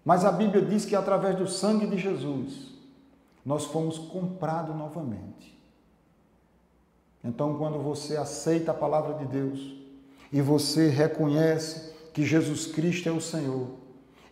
Mas 0.03 0.23
a 0.23 0.31
Bíblia 0.31 0.63
diz 0.63 0.85
que 0.85 0.95
através 0.95 1.35
do 1.35 1.47
sangue 1.47 1.85
de 1.87 1.97
Jesus 1.97 2.74
nós 3.45 3.65
fomos 3.65 3.99
comprados 3.99 4.75
novamente. 4.75 5.55
Então, 7.23 7.57
quando 7.57 7.79
você 7.79 8.17
aceita 8.17 8.71
a 8.71 8.75
palavra 8.75 9.13
de 9.15 9.25
Deus 9.25 9.75
e 10.31 10.41
você 10.41 10.89
reconhece 10.89 11.93
que 12.13 12.23
Jesus 12.25 12.67
Cristo 12.67 13.09
é 13.09 13.11
o 13.11 13.21
Senhor, 13.21 13.67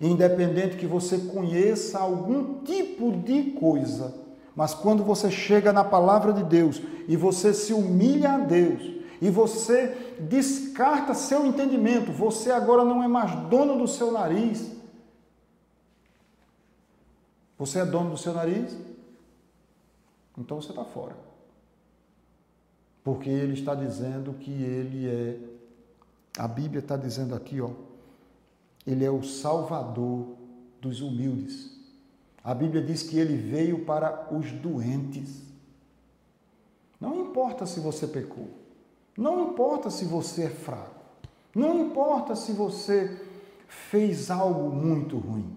independente 0.01 0.77
que 0.77 0.87
você 0.87 1.17
conheça 1.17 1.99
algum 1.99 2.63
tipo 2.63 3.11
de 3.11 3.51
coisa, 3.51 4.13
mas 4.55 4.73
quando 4.73 5.03
você 5.03 5.31
chega 5.31 5.73
na 5.73 5.83
palavra 5.83 6.33
de 6.33 6.43
Deus 6.43 6.81
e 7.07 7.15
você 7.15 7.53
se 7.53 7.73
humilha 7.73 8.33
a 8.33 8.37
Deus 8.37 8.81
e 9.21 9.29
você 9.29 10.15
descarta 10.19 11.13
seu 11.13 11.45
entendimento, 11.45 12.11
você 12.11 12.51
agora 12.51 12.83
não 12.83 13.01
é 13.01 13.07
mais 13.07 13.31
dono 13.47 13.77
do 13.77 13.87
seu 13.87 14.11
nariz. 14.11 14.71
Você 17.57 17.79
é 17.79 17.85
dono 17.85 18.11
do 18.11 18.17
seu 18.17 18.33
nariz? 18.33 18.92
Então 20.37 20.61
você 20.61 20.69
está 20.69 20.83
fora. 20.83 21.15
Porque 23.03 23.29
ele 23.29 23.53
está 23.53 23.75
dizendo 23.75 24.33
que 24.33 24.51
ele 24.51 25.07
é, 25.07 25.39
a 26.37 26.47
Bíblia 26.47 26.79
está 26.79 26.95
dizendo 26.95 27.35
aqui, 27.35 27.59
ó, 27.59 27.71
ele 28.87 29.03
é 29.03 29.11
o 29.11 29.23
salvador 29.23 30.35
dos 30.81 31.01
humildes. 31.01 31.71
A 32.43 32.53
Bíblia 32.53 32.81
diz 32.81 33.03
que 33.03 33.17
ele 33.17 33.37
veio 33.37 33.85
para 33.85 34.33
os 34.33 34.51
doentes. 34.51 35.43
Não 36.99 37.21
importa 37.21 37.65
se 37.65 37.79
você 37.79 38.07
pecou. 38.07 38.49
Não 39.17 39.49
importa 39.49 39.89
se 39.89 40.05
você 40.05 40.43
é 40.43 40.49
fraco. 40.49 41.01
Não 41.55 41.79
importa 41.79 42.35
se 42.35 42.51
você 42.51 43.21
fez 43.67 44.31
algo 44.31 44.69
muito 44.69 45.17
ruim. 45.17 45.55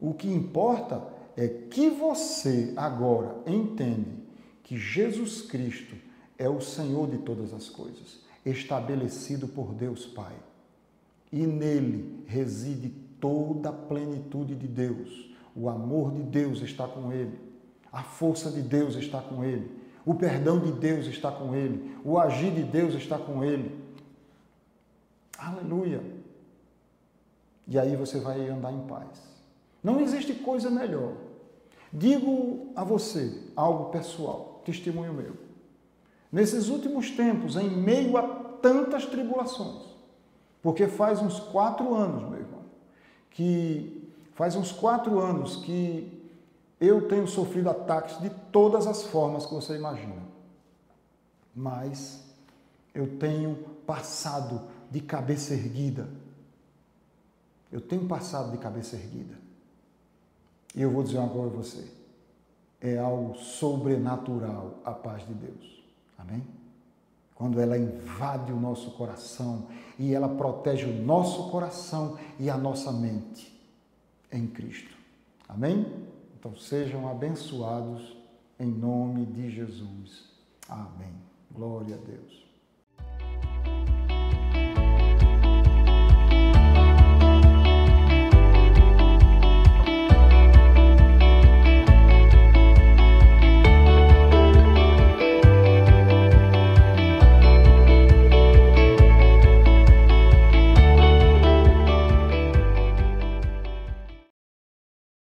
O 0.00 0.14
que 0.14 0.28
importa 0.28 1.02
é 1.36 1.48
que 1.48 1.90
você 1.90 2.72
agora 2.76 3.36
entende 3.46 4.10
que 4.62 4.76
Jesus 4.76 5.42
Cristo 5.42 5.96
é 6.38 6.48
o 6.48 6.60
Senhor 6.60 7.08
de 7.08 7.18
todas 7.18 7.52
as 7.52 7.68
coisas, 7.68 8.20
estabelecido 8.44 9.48
por 9.48 9.72
Deus 9.74 10.06
Pai. 10.06 10.34
E 11.32 11.46
nele 11.46 12.24
reside 12.26 12.90
toda 13.20 13.70
a 13.70 13.72
plenitude 13.72 14.54
de 14.54 14.66
Deus 14.66 15.34
o 15.54 15.68
amor 15.68 16.12
de 16.12 16.22
Deus 16.22 16.60
está 16.62 16.88
com 16.88 17.12
ele. 17.12 17.38
A 17.92 18.02
força 18.02 18.50
de 18.50 18.60
Deus 18.60 18.96
está 18.96 19.20
com 19.20 19.44
ele. 19.44 19.70
O 20.04 20.14
perdão 20.14 20.58
de 20.58 20.72
Deus 20.72 21.06
está 21.06 21.30
com 21.30 21.54
ele. 21.54 21.96
O 22.04 22.18
agir 22.18 22.52
de 22.52 22.64
Deus 22.64 22.94
está 22.94 23.16
com 23.16 23.44
ele. 23.44 23.80
Aleluia. 25.38 26.02
E 27.68 27.78
aí 27.78 27.94
você 27.94 28.18
vai 28.18 28.48
andar 28.48 28.72
em 28.72 28.80
paz. 28.86 29.22
Não 29.82 30.00
existe 30.00 30.34
coisa 30.34 30.68
melhor. 30.68 31.12
Digo 31.94 32.72
a 32.74 32.82
você 32.82 33.40
algo 33.54 33.90
pessoal, 33.90 34.60
testemunho 34.64 35.14
meu. 35.14 35.36
Nesses 36.30 36.68
últimos 36.68 37.10
tempos, 37.12 37.56
em 37.56 37.70
meio 37.70 38.16
a 38.16 38.22
tantas 38.60 39.06
tribulações, 39.06 39.84
porque 40.60 40.88
faz 40.88 41.22
uns 41.22 41.38
quatro 41.38 41.94
anos, 41.94 42.28
meu 42.28 42.40
irmão, 42.40 42.62
que 43.30 44.04
Faz 44.34 44.56
uns 44.56 44.72
quatro 44.72 45.20
anos 45.20 45.56
que 45.56 46.12
eu 46.80 47.08
tenho 47.08 47.26
sofrido 47.26 47.70
ataques 47.70 48.20
de 48.20 48.30
todas 48.50 48.86
as 48.86 49.04
formas 49.04 49.46
que 49.46 49.54
você 49.54 49.76
imagina. 49.76 50.22
Mas 51.54 52.24
eu 52.92 53.16
tenho 53.16 53.54
passado 53.86 54.60
de 54.90 55.00
cabeça 55.00 55.54
erguida. 55.54 56.08
Eu 57.70 57.80
tenho 57.80 58.06
passado 58.06 58.50
de 58.50 58.58
cabeça 58.58 58.96
erguida. 58.96 59.36
E 60.74 60.82
eu 60.82 60.90
vou 60.90 61.02
dizer 61.02 61.18
uma 61.18 61.28
coisa 61.28 61.54
a 61.54 61.56
você. 61.56 61.86
É 62.80 62.98
algo 62.98 63.34
sobrenatural 63.36 64.74
a 64.84 64.92
paz 64.92 65.26
de 65.26 65.34
Deus. 65.34 65.82
Amém? 66.18 66.42
Quando 67.34 67.60
ela 67.60 67.76
invade 67.76 68.52
o 68.52 68.60
nosso 68.60 68.92
coração 68.92 69.66
e 69.98 70.14
ela 70.14 70.28
protege 70.28 70.84
o 70.84 71.02
nosso 71.02 71.50
coração 71.50 72.18
e 72.38 72.50
a 72.50 72.56
nossa 72.56 72.92
mente 72.92 73.60
em 74.30 74.46
Cristo. 74.46 74.94
Amém? 75.48 75.86
Então 76.38 76.56
sejam 76.56 77.08
abençoados 77.08 78.16
em 78.58 78.70
nome 78.70 79.26
de 79.26 79.50
Jesus. 79.50 80.30
Amém. 80.68 81.14
Glória 81.50 81.96
a 81.96 81.98
Deus. 81.98 82.44